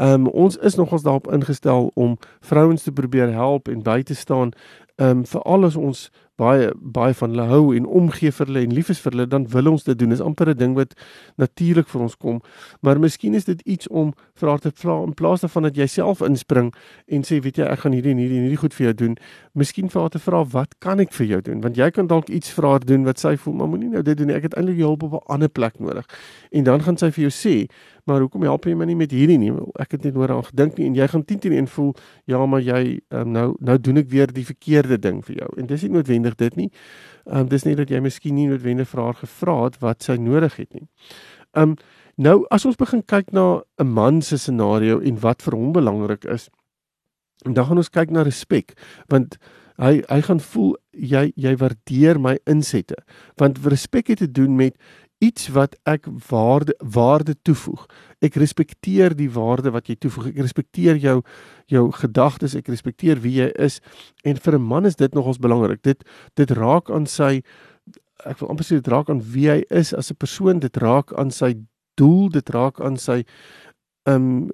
Um 0.00 0.26
ons 0.26 0.56
is 0.56 0.74
nogals 0.74 1.02
daarop 1.02 1.32
ingestel 1.32 1.90
om 1.94 2.18
vrouens 2.40 2.82
te 2.82 2.92
probeer 2.92 3.32
help 3.32 3.68
en 3.68 3.82
by 3.82 4.02
te 4.02 4.14
staan 4.14 4.52
um 5.00 5.24
vir 5.24 5.42
alles 5.48 5.76
ons 5.76 6.10
baie 6.40 6.70
baie 6.80 7.14
van 7.14 7.34
hulle 7.34 7.46
hou 7.50 7.62
en 7.76 7.86
omgee 8.00 8.32
vir 8.32 8.48
hulle 8.48 8.62
en 8.64 8.74
lief 8.74 8.90
is 8.92 9.00
vir 9.04 9.14
hulle, 9.14 9.26
dan 9.30 9.46
wil 9.52 9.72
ons 9.74 9.84
dit 9.84 9.98
doen. 9.98 10.12
Dis 10.14 10.22
amper 10.24 10.50
'n 10.50 10.58
ding 10.58 10.74
wat 10.78 10.94
natuurlik 11.36 11.88
vir 11.88 12.00
ons 12.00 12.16
kom. 12.16 12.40
Maar 12.82 13.00
miskien 13.00 13.34
is 13.34 13.44
dit 13.44 13.60
iets 13.62 13.88
om 13.88 14.12
vir 14.34 14.48
haar 14.48 14.58
te 14.58 14.70
vra 14.74 15.02
in 15.04 15.14
plaas 15.14 15.40
daarvan 15.40 15.62
dat 15.68 15.76
jy 15.76 15.86
self 15.86 16.20
inspring 16.20 16.72
en 17.08 17.22
sê, 17.22 17.40
weet 17.40 17.56
jy, 17.56 17.64
ek 17.64 17.78
gaan 17.80 17.92
hierdie 17.92 18.12
en 18.12 18.18
hierdie 18.18 18.38
en 18.38 18.46
hierdie 18.48 18.62
goed 18.62 18.74
vir 18.74 18.84
jou 18.86 18.94
doen. 18.94 19.16
Miskien 19.54 19.88
vir 19.90 20.00
haar 20.00 20.10
te 20.10 20.18
vra, 20.18 20.44
wat 20.44 20.74
kan 20.78 21.00
ek 21.00 21.12
vir 21.12 21.26
jou 21.26 21.40
doen? 21.40 21.60
Want 21.60 21.76
jy 21.76 21.90
kan 21.90 22.06
dalk 22.06 22.28
iets 22.28 22.50
vir 22.50 22.64
haar 22.64 22.80
doen 22.80 23.04
wat 23.04 23.18
sy 23.18 23.36
voel, 23.36 23.54
maar 23.54 23.68
moenie 23.68 23.88
nou 23.88 24.02
dit 24.02 24.16
doen 24.16 24.26
nie. 24.26 24.36
Ek 24.36 24.42
het 24.42 24.54
eintlik 24.54 24.78
hulp 24.78 25.02
op 25.02 25.12
'n 25.12 25.32
ander 25.32 25.48
plek 25.48 25.78
nodig. 25.78 26.06
En 26.50 26.64
dan 26.64 26.80
gaan 26.80 26.96
sy 26.96 27.10
vir 27.10 27.28
jou 27.28 27.30
sê, 27.30 27.68
maar 28.06 28.20
hoekom 28.20 28.42
help 28.42 28.64
jy 28.64 28.74
my 28.74 28.84
nie 28.84 28.96
met 28.96 29.10
hierdie 29.10 29.38
nie? 29.38 29.52
Ek 29.78 29.92
het 29.92 30.04
net 30.04 30.16
oor 30.16 30.30
aan 30.30 30.44
gedink 30.44 30.78
nie 30.78 30.86
en 30.86 30.94
jy 30.94 31.06
gaan 31.08 31.24
10 31.24 31.38
teen 31.38 31.52
1 31.52 31.68
voel, 31.68 31.94
ja, 32.26 32.46
maar 32.46 32.60
jy 32.60 33.00
um, 33.10 33.32
nou 33.32 33.56
nou 33.60 33.78
doen 33.78 33.96
ek 33.96 34.08
weer 34.08 34.26
die 34.26 34.44
verkeerde 34.44 34.89
ding 34.98 35.24
vir 35.24 35.36
jou. 35.36 35.48
En 35.58 35.66
dis 35.66 35.82
nie 35.82 35.90
noodwendig 35.90 36.34
dit 36.34 36.56
nie. 36.56 36.70
Ehm 37.26 37.38
um, 37.38 37.48
dis 37.48 37.64
nie 37.64 37.74
dat 37.74 37.90
jy 37.90 38.00
miskien 38.00 38.34
nie 38.34 38.48
noodwendig 38.48 38.88
vir 38.88 39.02
haar 39.02 39.14
gevra 39.14 39.64
het 39.64 39.80
wat 39.80 40.02
sy 40.02 40.16
nodig 40.16 40.56
het 40.56 40.72
nie. 40.74 40.88
Ehm 41.54 41.70
um, 41.70 41.76
nou 42.16 42.44
as 42.50 42.64
ons 42.64 42.76
begin 42.76 43.02
kyk 43.02 43.32
na 43.32 43.62
'n 43.78 43.86
man 43.86 44.22
se 44.22 44.38
scenario 44.38 45.00
en 45.00 45.20
wat 45.20 45.42
vir 45.42 45.54
hom 45.54 45.72
belangrik 45.72 46.24
is, 46.24 46.50
dan 47.44 47.64
gaan 47.66 47.76
ons 47.76 47.88
kyk 47.88 48.10
na 48.10 48.22
respek 48.22 48.74
want 49.08 49.38
hy 49.80 50.02
hy 50.08 50.20
gaan 50.20 50.40
voel 50.40 50.74
jy 50.92 51.30
jy 51.36 51.54
waardeer 51.56 52.20
my 52.20 52.36
insette 52.50 52.98
want 53.40 53.62
respek 53.64 54.12
het 54.12 54.18
te 54.18 54.30
doen 54.30 54.56
met 54.56 54.76
iets 55.20 55.48
wat 55.52 55.76
ek 55.84 56.06
waarde 56.28 56.74
waarde 56.80 57.34
toevoeg. 57.42 57.84
Ek 58.24 58.38
respekteer 58.40 59.12
die 59.16 59.28
waarde 59.30 59.72
wat 59.74 59.90
jy 59.90 59.98
toevoeg. 60.00 60.30
Ek 60.32 60.40
respekteer 60.40 60.96
jou 61.00 61.20
jou 61.70 61.84
gedagtes, 61.92 62.56
ek 62.56 62.70
respekteer 62.72 63.20
wie 63.20 63.36
jy 63.42 63.50
is 63.60 63.80
en 64.24 64.36
vir 64.36 64.58
'n 64.58 64.62
man 64.62 64.86
is 64.86 64.96
dit 64.96 65.14
nogals 65.14 65.38
belangrik. 65.38 65.82
Dit 65.82 66.04
dit 66.34 66.50
raak 66.50 66.90
aan 66.90 67.06
sy 67.06 67.42
ek 68.24 68.40
wil 68.40 68.48
amper 68.48 68.64
sê 68.64 68.80
dit 68.80 68.88
raak 68.88 69.10
aan 69.10 69.22
wie 69.32 69.48
hy 69.48 69.62
is 69.70 69.94
as 69.94 70.10
'n 70.10 70.16
persoon, 70.16 70.58
dit 70.58 70.76
raak 70.76 71.12
aan 71.12 71.30
sy 71.30 71.54
doel, 71.96 72.28
dit 72.28 72.50
raak 72.50 72.80
aan 72.80 72.96
sy 72.96 73.24
ehm 74.08 74.48
um, 74.48 74.50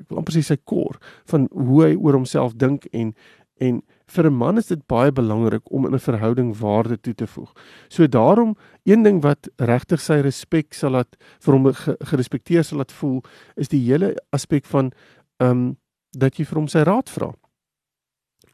ek 0.00 0.08
wil 0.08 0.18
amper 0.18 0.34
sê 0.34 0.42
sy 0.42 0.56
kor 0.64 0.98
van 1.26 1.48
hoe 1.50 1.82
hy 1.84 1.94
oor 1.96 2.14
homself 2.14 2.54
dink 2.54 2.86
en 2.92 3.14
en 3.58 3.82
vir 4.06 4.26
'n 4.26 4.34
man 4.34 4.58
is 4.58 4.66
dit 4.66 4.86
baie 4.86 5.12
belangrik 5.12 5.70
om 5.70 5.86
in 5.86 5.94
'n 5.94 5.98
verhouding 5.98 6.56
waarde 6.58 7.00
toe 7.00 7.14
te 7.14 7.26
voeg. 7.26 7.52
So 7.88 8.06
daarom 8.06 8.56
een 8.84 9.02
ding 9.02 9.22
wat 9.22 9.48
regtig 9.56 10.00
sy 10.00 10.20
respek 10.20 10.74
sal 10.74 10.90
laat 10.90 11.16
vir 11.40 11.54
hom 11.54 11.72
gerespekteer 11.72 12.64
sal 12.64 12.78
laat 12.78 12.92
voel 12.92 13.22
is 13.56 13.68
die 13.68 13.84
hele 13.84 14.16
aspek 14.30 14.66
van 14.66 14.92
ehm 15.38 15.50
um, 15.50 15.76
dat 16.16 16.36
jy 16.36 16.44
vir 16.44 16.58
hom 16.58 16.68
sy 16.68 16.82
raad 16.82 17.10
vra. 17.10 17.34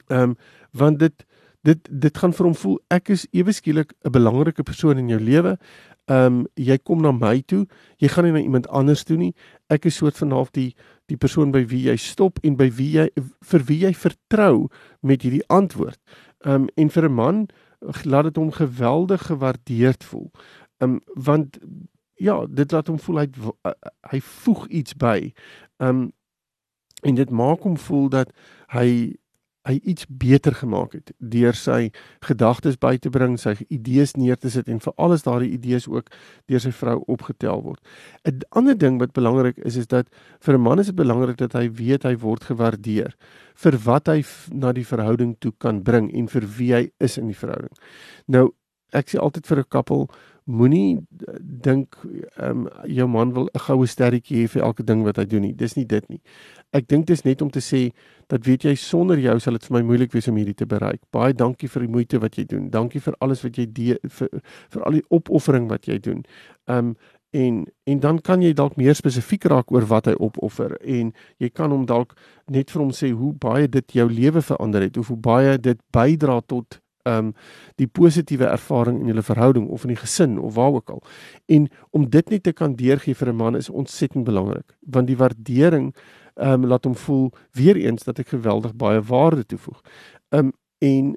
Ehm 0.08 0.22
um, 0.22 0.36
want 0.72 0.98
dit 0.98 1.24
dit 1.62 1.88
dit 1.90 2.18
gaan 2.18 2.32
vir 2.32 2.46
hom 2.46 2.54
voel 2.54 2.78
ek 2.90 3.10
is 3.10 3.26
ewe 3.32 3.52
skielik 3.52 3.92
'n 4.04 4.10
belangrike 4.10 4.62
persoon 4.62 4.98
in 4.98 5.08
jou 5.08 5.20
lewe. 5.20 5.58
Ehm 6.06 6.26
um, 6.26 6.46
jy 6.56 6.78
kom 6.78 7.02
na 7.02 7.12
my 7.12 7.42
toe, 7.46 7.66
jy 7.98 8.08
gaan 8.08 8.24
nie 8.24 8.32
na 8.32 8.40
iemand 8.40 8.68
anders 8.68 9.04
toe 9.04 9.16
nie. 9.16 9.34
Ek 9.68 9.84
is 9.84 9.96
soort 9.96 10.16
van 10.16 10.30
half 10.30 10.50
die 10.50 10.74
die 11.12 11.20
persoon 11.20 11.52
by 11.52 11.64
wie 11.68 11.84
jy 11.90 11.96
stop 12.00 12.40
en 12.46 12.56
by 12.56 12.70
wie 12.78 12.90
jy 12.96 13.06
vir 13.52 13.66
wie 13.68 13.80
jy 13.84 13.92
vertrou 13.96 14.68
met 15.00 15.24
hierdie 15.26 15.44
antwoord. 15.52 16.00
Ehm 16.46 16.64
um, 16.64 16.68
en 16.76 16.90
vir 16.90 17.08
'n 17.08 17.14
man 17.14 17.46
laat 18.04 18.24
dit 18.30 18.36
hom 18.36 18.50
geweldig 18.50 19.26
gewaardeerd 19.26 20.04
voel. 20.04 20.30
Ehm 20.78 20.90
um, 20.90 21.00
want 21.14 21.58
ja, 22.16 22.46
dit 22.46 22.72
laat 22.72 22.88
hom 22.88 22.98
voel 22.98 23.18
hy 23.18 23.28
hy 24.10 24.20
voeg 24.20 24.66
iets 24.68 24.94
by. 24.96 25.32
Ehm 25.76 25.88
um, 25.88 26.12
en 27.02 27.14
dit 27.14 27.30
maak 27.30 27.64
hom 27.66 27.76
voel 27.76 28.08
dat 28.08 28.30
hy 28.70 29.16
hy 29.68 29.78
iets 29.82 30.06
beter 30.08 30.54
gemaak 30.58 30.96
het 30.96 31.12
deur 31.18 31.54
sy 31.54 31.90
gedagtes 32.26 32.78
by 32.82 32.96
te 32.98 33.10
bring, 33.14 33.36
sy 33.38 33.54
idees 33.68 34.16
neer 34.18 34.36
te 34.36 34.50
sit 34.50 34.68
en 34.68 34.80
vir 34.82 34.94
alles 34.96 35.22
daardie 35.22 35.52
idees 35.54 35.86
ook 35.88 36.10
deur 36.50 36.62
sy 36.62 36.72
vrou 36.74 36.98
opgetel 37.06 37.62
word. 37.62 37.80
'n 38.26 38.42
Ander 38.50 38.78
ding 38.78 38.98
wat 38.98 39.12
belangrik 39.12 39.58
is 39.58 39.76
is 39.76 39.86
dat 39.86 40.08
vir 40.40 40.54
'n 40.58 40.60
man 40.60 40.78
is 40.78 40.86
dit 40.86 40.96
belangrik 40.96 41.36
dat 41.36 41.52
hy 41.52 41.68
weet 41.68 42.02
hy 42.02 42.16
word 42.16 42.44
gewaardeer 42.44 43.14
vir 43.54 43.78
wat 43.84 44.06
hy 44.08 44.24
na 44.50 44.72
die 44.72 44.86
verhouding 44.86 45.36
toe 45.38 45.52
kan 45.58 45.82
bring 45.82 46.10
en 46.14 46.26
vir 46.28 46.42
wie 46.58 46.72
hy 46.74 46.90
is 47.00 47.18
in 47.18 47.26
die 47.26 47.38
verhouding. 47.38 47.76
Nou, 48.26 48.50
ek 48.92 49.08
sê 49.08 49.18
altyd 49.18 49.46
vir 49.46 49.58
'n 49.58 49.68
koppel 49.68 50.10
moenie 50.44 50.96
eh, 50.98 51.34
dink 51.40 51.96
ehm 52.36 52.66
um, 52.66 52.68
jou 52.88 53.06
man 53.08 53.32
wil 53.32 53.48
'n 53.54 53.58
goue 53.58 53.86
sterretjie 53.86 54.42
hê 54.42 54.48
vir 54.48 54.62
elke 54.62 54.84
ding 54.84 55.04
wat 55.04 55.16
hy 55.16 55.24
doen 55.24 55.42
nie. 55.42 55.54
Dis 55.54 55.76
nie 55.76 55.84
dit 55.84 56.08
nie. 56.08 56.20
Ek 56.72 56.88
dink 56.88 57.06
dit 57.06 57.16
is 57.16 57.24
net 57.24 57.42
om 57.42 57.50
te 57.50 57.60
sê 57.60 57.92
dat 58.28 58.46
weet 58.46 58.64
jy 58.64 58.74
sonder 58.74 59.18
jou 59.18 59.38
sal 59.40 59.52
dit 59.52 59.64
vir 59.64 59.78
my 59.78 59.82
moeilik 59.82 60.12
wees 60.12 60.28
om 60.28 60.36
hierdie 60.36 60.54
te 60.54 60.66
bereik. 60.66 61.00
Baie 61.10 61.32
dankie 61.32 61.68
vir 61.68 61.82
die 61.82 61.92
moeite 61.92 62.18
wat 62.18 62.36
jy 62.36 62.44
doen. 62.44 62.70
Dankie 62.70 63.00
vir 63.00 63.14
alles 63.20 63.42
wat 63.42 63.56
jy 63.56 63.66
vir 64.08 64.28
vir 64.70 64.82
al 64.84 64.92
die 64.92 65.04
opoffering 65.10 65.68
wat 65.68 65.86
jy 65.86 65.98
doen. 65.98 66.24
Ehm 66.66 66.78
um, 66.78 66.96
en 67.32 67.66
en 67.84 68.00
dan 68.00 68.20
kan 68.20 68.42
jy 68.42 68.52
dalk 68.52 68.76
meer 68.76 68.94
spesifiek 68.94 69.44
raak 69.48 69.72
oor 69.72 69.86
wat 69.88 70.06
hy 70.06 70.12
opoffer 70.20 70.74
en 70.84 71.14
jy 71.40 71.48
kan 71.48 71.72
hom 71.72 71.86
dalk 71.88 72.12
net 72.52 72.70
vir 72.70 72.82
hom 72.82 72.92
sê 72.92 73.08
hoe 73.16 73.32
baie 73.32 73.68
dit 73.68 73.96
jou 73.96 74.04
lewe 74.10 74.42
verander 74.44 74.84
het 74.84 74.98
of 75.00 75.08
hoe 75.08 75.16
baie 75.16 75.56
dit 75.58 75.80
bydra 75.96 76.40
tot 76.46 76.81
um 77.08 77.32
die 77.76 77.86
positiewe 77.86 78.44
ervaring 78.44 79.00
in 79.00 79.06
julle 79.06 79.22
verhouding 79.22 79.68
of 79.68 79.84
in 79.84 79.94
die 79.94 80.00
gesin 80.00 80.38
of 80.38 80.54
waar 80.54 80.72
ook 80.72 80.90
al. 80.90 81.02
En 81.46 81.68
om 81.90 82.08
dit 82.10 82.30
net 82.30 82.42
te 82.42 82.52
kan 82.52 82.76
deurgee 82.76 83.14
vir 83.14 83.28
'n 83.28 83.36
man 83.36 83.56
is 83.56 83.70
ontsettend 83.70 84.24
belangrik 84.24 84.76
want 84.80 85.06
die 85.06 85.16
waardering 85.16 85.94
um 86.34 86.66
laat 86.66 86.84
hom 86.84 86.94
voel 86.94 87.32
weer 87.52 87.76
eens 87.76 88.04
dat 88.04 88.18
ek 88.18 88.28
geweldig 88.28 88.74
baie 88.74 89.02
waarde 89.02 89.46
toevoeg. 89.46 89.80
Um 90.30 90.52
en 90.78 91.16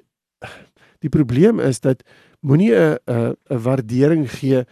die 0.98 1.08
probleem 1.08 1.60
is 1.60 1.80
dat 1.80 2.02
moenie 2.40 2.74
'n 2.74 2.98
'n 3.06 3.36
'n 3.50 3.62
waardering 3.62 4.30
gee 4.30 4.64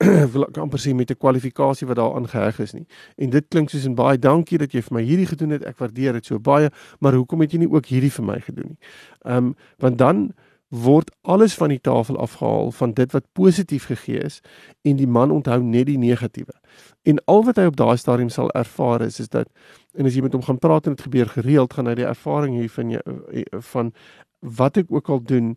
wil 0.32 0.46
ek 0.48 0.56
amper 0.56 0.80
sê 0.80 0.94
met 0.94 1.10
'n 1.10 1.16
kwalifikasie 1.16 1.86
wat 1.86 1.96
daar 1.96 2.14
aangeheg 2.14 2.58
is 2.58 2.72
nie. 2.72 2.86
En 3.16 3.30
dit 3.30 3.44
klink 3.48 3.70
soos 3.70 3.86
'n 3.86 3.94
baie 3.94 4.18
dankie 4.18 4.58
dat 4.58 4.72
jy 4.72 4.82
vir 4.82 4.94
my 4.94 5.02
hierdie 5.02 5.26
gedoen 5.26 5.50
het. 5.50 5.64
Ek 5.64 5.78
waardeer 5.78 6.12
dit 6.12 6.26
so 6.26 6.38
baie, 6.38 6.70
maar 7.00 7.12
hoekom 7.12 7.40
het 7.40 7.52
jy 7.52 7.58
nie 7.58 7.70
ook 7.70 7.86
hierdie 7.86 8.12
vir 8.12 8.24
my 8.24 8.40
gedoen 8.40 8.68
nie? 8.68 8.78
Um 9.24 9.54
want 9.78 9.98
dan 9.98 10.32
word 10.70 11.10
alles 11.26 11.54
van 11.58 11.68
die 11.68 11.80
tafel 11.80 12.16
afgehaal 12.18 12.70
van 12.70 12.92
dit 12.94 13.12
wat 13.12 13.26
positief 13.32 13.88
gegee 13.90 14.22
is 14.22 14.40
en 14.86 14.96
die 14.96 15.06
man 15.06 15.30
onthou 15.30 15.58
net 15.62 15.86
die 15.86 15.98
negatiewe. 15.98 16.54
En 17.02 17.18
al 17.26 17.44
wat 17.44 17.58
hy 17.58 17.66
op 17.66 17.76
daai 17.76 17.96
stadium 17.98 18.30
sal 18.30 18.50
ervaar 18.54 19.02
is 19.02 19.18
is 19.20 19.28
dat 19.28 19.50
en 19.98 20.06
as 20.06 20.14
jy 20.14 20.22
met 20.22 20.36
hom 20.36 20.46
gaan 20.46 20.58
praat 20.62 20.86
en 20.86 20.94
dit 20.94 21.06
gebeur 21.08 21.26
gereeld 21.26 21.74
gaan 21.74 21.90
hy 21.90 21.96
die 21.98 22.06
ervaring 22.06 22.54
hê 22.60 22.68
van 22.70 22.94
jou 22.94 23.02
eh, 23.34 23.44
van 23.72 23.92
wat 24.40 24.78
ek 24.78 24.92
ook 24.94 25.10
al 25.10 25.22
doen 25.26 25.56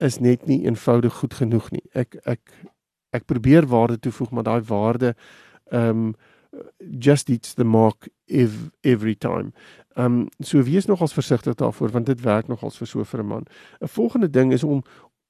is 0.00 0.18
net 0.18 0.46
nie 0.48 0.64
eenvoudig 0.64 1.12
goed 1.12 1.34
genoeg 1.34 1.70
nie. 1.70 1.84
Ek 1.92 2.16
ek 2.24 2.40
ek 3.14 3.28
probeer 3.30 3.68
waarde 3.68 4.00
toevoeg 4.00 4.32
maar 4.32 4.48
daai 4.48 4.62
waarde 4.68 5.14
ehm 5.70 6.08
um, 6.08 6.14
just 6.98 7.28
eats 7.28 7.54
the 7.54 7.64
mark 7.64 8.08
ev 8.26 8.70
every 8.82 9.14
time. 9.14 9.52
Ehm 9.96 10.04
um, 10.04 10.28
so 10.40 10.62
wees 10.62 10.86
nogals 10.86 11.12
versigtig 11.12 11.54
daarvoor 11.54 11.90
want 11.90 12.06
dit 12.06 12.20
werk 12.20 12.48
nogals 12.48 12.76
vir 12.76 12.86
so 12.86 13.04
vir 13.04 13.20
'n 13.20 13.26
man. 13.26 13.44
'n 13.80 13.88
Volgende 13.88 14.30
ding 14.30 14.52
is 14.52 14.64
om 14.64 14.82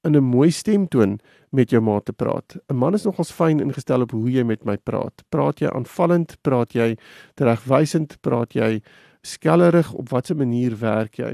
in 0.03 0.15
'n 0.15 0.23
mooi 0.23 0.51
stemtoon 0.51 1.19
met 1.49 1.69
jou 1.69 1.81
maat 1.81 2.05
te 2.05 2.13
praat. 2.13 2.57
'n 2.69 2.75
Man 2.75 2.93
is 2.93 3.03
nogals 3.03 3.31
fyn 3.31 3.59
ingestel 3.59 4.01
op 4.01 4.11
hoe 4.11 4.31
jy 4.31 4.43
met 4.43 4.65
my 4.65 4.77
praat. 4.77 5.23
Praat 5.29 5.59
jy 5.59 5.69
aanvallend, 5.69 6.37
praat 6.41 6.73
jy 6.73 6.97
teregwysend, 7.33 8.21
praat 8.21 8.53
jy 8.53 8.81
skellerig, 9.21 9.93
op 9.93 10.09
watter 10.09 10.35
manier 10.35 10.77
werk 10.77 11.15
jy? 11.15 11.33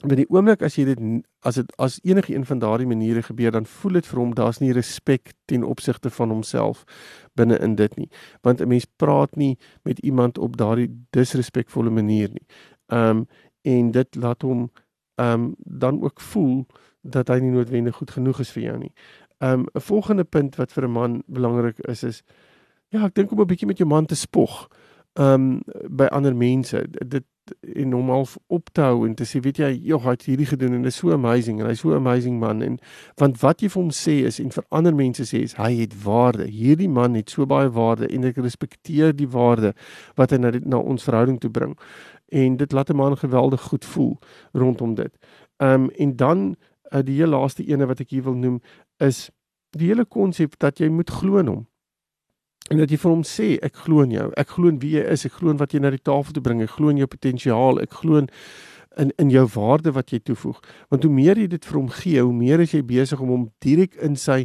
By 0.00 0.16
die 0.16 0.28
oomblik 0.32 0.62
as 0.64 0.78
jy 0.78 0.84
dit 0.88 1.00
as 1.44 1.58
dit 1.60 1.72
as 1.78 1.98
enige 2.04 2.34
een 2.34 2.46
van 2.48 2.58
daardie 2.58 2.86
maniere 2.88 3.22
gebeur 3.22 3.52
dan 3.52 3.66
voel 3.66 3.98
dit 3.98 4.06
vir 4.06 4.18
hom 4.18 4.34
daar's 4.34 4.60
nie 4.60 4.72
respek 4.72 5.32
ten 5.44 5.64
opsigte 5.64 6.10
van 6.10 6.30
homself 6.30 6.84
binne 7.36 7.58
in 7.60 7.76
dit 7.76 7.96
nie 7.96 8.08
want 8.42 8.60
'n 8.60 8.68
mens 8.68 8.86
praat 8.96 9.36
nie 9.36 9.58
met 9.84 9.98
iemand 9.98 10.38
op 10.38 10.56
daardie 10.56 10.88
disrespekvolle 11.10 11.90
manier 11.90 12.28
nie. 12.28 12.46
Um 12.88 13.26
en 13.62 13.90
dit 13.90 14.14
laat 14.14 14.42
hom 14.42 14.70
ehm 15.20 15.40
um, 15.40 15.54
dan 15.58 16.02
ook 16.02 16.20
voel 16.20 16.66
dat 17.00 17.28
hy 17.28 17.38
nie 17.38 17.50
noodwendig 17.50 17.96
goed 17.96 18.10
genoeg 18.10 18.40
is 18.40 18.50
vir 18.50 18.62
jou 18.62 18.78
nie. 18.78 18.92
Ehm 19.38 19.52
um, 19.60 19.66
'n 19.74 19.80
volgende 19.80 20.24
punt 20.24 20.56
wat 20.56 20.72
vir 20.72 20.84
'n 20.84 20.92
man 20.92 21.22
belangrik 21.26 21.78
is 21.78 22.02
is 22.02 22.22
ja, 22.88 23.04
ek 23.04 23.14
dink 23.14 23.30
om 23.32 23.40
'n 23.40 23.46
bietjie 23.46 23.66
met 23.66 23.78
jou 23.78 23.88
man 23.88 24.06
te 24.06 24.14
spog. 24.14 24.68
Ehm 25.12 25.32
um, 25.34 25.60
by 25.96 26.04
ander 26.04 26.36
mense. 26.36 26.86
Dit 26.90 27.24
en 27.62 27.92
hom 27.92 28.08
half 28.08 28.36
op 28.46 28.70
te 28.72 28.80
hou 28.80 29.06
en 29.06 29.14
te 29.14 29.24
sê 29.24 29.40
weet 29.44 29.58
jy 29.62 29.70
jog 29.92 30.04
hy 30.04 30.14
het 30.16 30.26
hierdie 30.28 30.48
gedoen 30.50 30.74
en 30.78 30.84
is 30.90 31.00
so 31.00 31.12
amazing 31.12 31.60
en 31.60 31.66
hy's 31.70 31.82
so 31.84 31.94
amazing 31.96 32.38
man 32.40 32.62
en 32.62 32.78
want 33.20 33.40
wat 33.42 33.62
jy 33.62 33.68
vir 33.68 33.82
hom 33.82 33.90
sê 33.94 34.20
is 34.30 34.40
en 34.40 34.50
vir 34.54 34.64
ander 34.70 34.94
mense 34.94 35.26
sê 35.32 35.42
is 35.48 35.56
hy 35.58 35.72
het 35.82 35.96
waarde 36.04 36.46
hierdie 36.50 36.88
man 36.88 37.18
het 37.18 37.30
so 37.30 37.46
baie 37.46 37.68
waarde 37.68 38.08
en 38.08 38.24
ek 38.30 38.40
respekteer 38.42 39.12
die 39.16 39.28
waarde 39.28 39.74
wat 40.16 40.30
hy 40.30 40.40
na, 40.40 40.54
na 40.64 40.80
ons 40.80 41.04
verhouding 41.04 41.40
toe 41.40 41.50
bring 41.50 41.76
en 42.30 42.56
dit 42.56 42.72
laat 42.72 42.90
'n 42.90 42.96
man 42.96 43.16
geweldig 43.18 43.60
goed 43.60 43.84
voel 43.84 44.18
rondom 44.52 44.94
dit. 44.94 45.16
Ehm 45.56 45.82
um, 45.82 45.90
en 45.90 46.16
dan 46.16 46.56
uh, 46.90 47.00
die 47.04 47.16
heel 47.16 47.28
laaste 47.28 47.64
ene 47.66 47.86
wat 47.86 48.00
ek 48.00 48.10
hier 48.10 48.22
wil 48.22 48.34
noem 48.34 48.60
is 48.96 49.30
die 49.70 49.86
hele 49.86 50.04
konsep 50.04 50.58
dat 50.58 50.78
jy 50.78 50.88
moet 50.88 51.10
glo 51.10 51.38
in 51.38 51.46
hom. 51.46 51.66
En 52.70 52.78
dat 52.78 52.90
jy 52.90 53.00
vir 53.02 53.10
hom 53.10 53.22
sê 53.26 53.46
ek 53.66 53.80
glo 53.84 54.04
in 54.06 54.12
jou. 54.14 54.28
Ek 54.38 54.52
glo 54.54 54.70
in 54.70 54.78
wie 54.82 54.96
jy 54.98 55.06
is. 55.10 55.24
Ek 55.26 55.38
glo 55.40 55.50
in 55.50 55.58
wat 55.58 55.72
jy 55.74 55.80
na 55.82 55.90
die 55.90 56.02
tafel 56.02 56.36
toe 56.36 56.42
bring. 56.42 56.62
Ek 56.62 56.76
glo 56.76 56.92
in 56.92 57.00
jou 57.02 57.08
potensiaal. 57.10 57.80
Ek 57.82 57.96
glo 58.02 58.20
in 58.22 58.30
in 58.98 59.12
in 59.22 59.30
jou 59.30 59.46
waarde 59.54 59.92
wat 59.94 60.10
jy 60.10 60.18
toevoeg. 60.18 60.58
Want 60.90 61.04
hoe 61.06 61.12
meer 61.12 61.38
jy 61.38 61.46
dit 61.50 61.64
vir 61.64 61.78
hom 61.78 61.88
gee, 61.94 62.20
hoe 62.20 62.34
meer 62.34 62.60
is 62.60 62.74
jy 62.74 62.82
besig 62.82 63.20
om 63.22 63.30
hom 63.30 63.48
direk 63.62 63.94
in 64.02 64.16
sy 64.18 64.44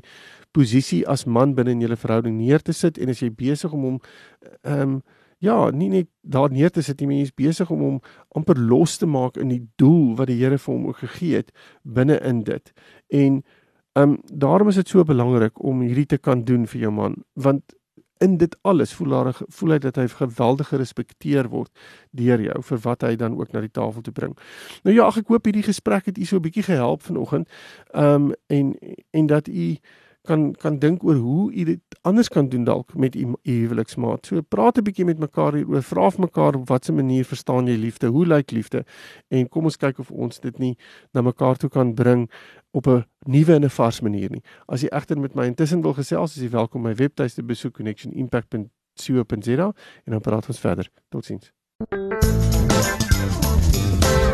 posisie 0.55 1.03
as 1.11 1.25
man 1.25 1.55
binne 1.57 1.73
in 1.75 1.81
julle 1.83 1.97
verhouding 1.99 2.37
neer 2.37 2.63
te 2.63 2.73
sit 2.73 2.99
en 3.01 3.11
as 3.11 3.23
jy 3.23 3.31
besig 3.33 3.73
om 3.73 3.89
hom 3.89 4.01
ehm 4.63 4.81
um, 4.81 4.97
ja, 5.43 5.69
nie 5.69 5.89
net 5.91 6.07
daar 6.21 6.49
neer 6.49 6.71
te 6.71 6.81
sit 6.81 7.01
nie, 7.01 7.07
maar 7.09 7.17
jy 7.19 7.25
is 7.27 7.35
besig 7.37 7.69
om 7.69 7.81
hom 7.83 7.97
amper 8.39 8.57
los 8.57 8.95
te 8.97 9.05
maak 9.05 9.35
in 9.37 9.51
die 9.51 9.61
doel 9.77 10.15
wat 10.17 10.31
die 10.31 10.37
Here 10.39 10.57
vir 10.57 10.73
hom 10.73 10.87
ook 10.89 11.01
gegee 11.03 11.41
het 11.41 11.51
binne 11.83 12.17
in 12.23 12.43
dit. 12.47 12.71
En 13.09 13.41
ehm 13.95 14.15
um, 14.15 14.15
daarom 14.31 14.71
is 14.71 14.79
dit 14.79 14.89
so 14.89 15.03
belangrik 15.03 15.59
om 15.63 15.83
hierdie 15.83 16.07
te 16.15 16.17
kan 16.17 16.43
doen 16.43 16.65
vir 16.67 16.87
jou 16.87 16.91
man, 16.91 17.19
want 17.33 17.75
in 18.17 18.37
dit 18.37 18.57
alles 18.61 18.93
voel 18.93 19.09
daar 19.09 19.33
voel 19.47 19.75
hy 19.75 19.77
dat 19.83 19.95
hy 19.95 20.07
geweldig 20.07 20.67
gerespekteer 20.67 21.49
word 21.49 21.71
deur 22.11 22.41
jou 22.41 22.61
vir 22.63 22.81
wat 22.85 23.01
hy 23.01 23.15
dan 23.15 23.35
ook 23.39 23.51
na 23.51 23.63
die 23.65 23.71
tafel 23.71 24.01
toe 24.01 24.13
bring. 24.13 24.37
Nou 24.83 24.95
ja, 24.95 25.07
ek 25.07 25.27
hoop 25.27 25.45
hierdie 25.45 25.65
gesprek 25.67 26.05
het 26.05 26.17
u 26.17 26.25
so 26.25 26.37
'n 26.37 26.47
bietjie 26.47 26.63
gehelp 26.63 27.01
vanoggend. 27.01 27.49
Ehm 27.91 28.31
um, 28.31 28.33
en 28.47 28.75
en 29.11 29.25
dat 29.27 29.47
u 29.47 29.77
kan 30.25 30.53
kan 30.53 30.79
dink 30.79 31.03
oor 31.03 31.15
hoe 31.15 31.53
u 31.53 31.63
dit 31.63 31.79
anders 32.01 32.29
kan 32.29 32.49
doen 32.49 32.63
dalk 32.63 32.95
met 32.95 33.15
u 33.15 33.33
huweliksmaat. 33.43 34.25
So 34.25 34.41
praat 34.41 34.77
'n 34.77 34.83
bietjie 34.83 35.05
met 35.05 35.19
mekaar 35.19 35.53
hieroor. 35.53 35.81
Vra 35.81 36.11
vir 36.11 36.21
mekaar 36.21 36.55
op 36.55 36.67
watter 36.67 36.93
manier 36.93 37.25
verstaan 37.25 37.67
jy 37.67 37.77
liefde? 37.77 38.07
Hoe 38.07 38.25
lyk 38.25 38.51
liefde? 38.51 38.85
En 39.29 39.49
kom 39.49 39.63
ons 39.63 39.77
kyk 39.77 39.99
of 39.99 40.11
ons 40.11 40.39
dit 40.39 40.59
nie 40.59 40.77
na 41.13 41.21
mekaar 41.21 41.55
toe 41.55 41.69
kan 41.69 41.93
bring 41.93 42.31
op 42.71 42.87
'n 42.87 43.05
nuwe 43.25 43.53
en 43.53 43.63
'n 43.63 43.69
vars 43.69 44.01
manier 44.01 44.31
nie. 44.31 44.41
As 44.67 44.81
jy 44.81 44.87
egter 44.87 45.19
met 45.19 45.35
my 45.35 45.45
intussen 45.45 45.81
wil 45.81 45.93
gesels, 45.93 46.35
is 46.35 46.41
jy 46.43 46.49
welkom 46.49 46.81
my 46.81 46.95
webtuiste 46.95 47.43
besoek 47.43 47.73
connectionimpact.co.za 47.73 49.73
en 50.05 50.11
dan 50.11 50.21
praat 50.21 50.47
ons 50.47 50.59
verder. 50.59 50.89
Totsiens. 51.09 51.51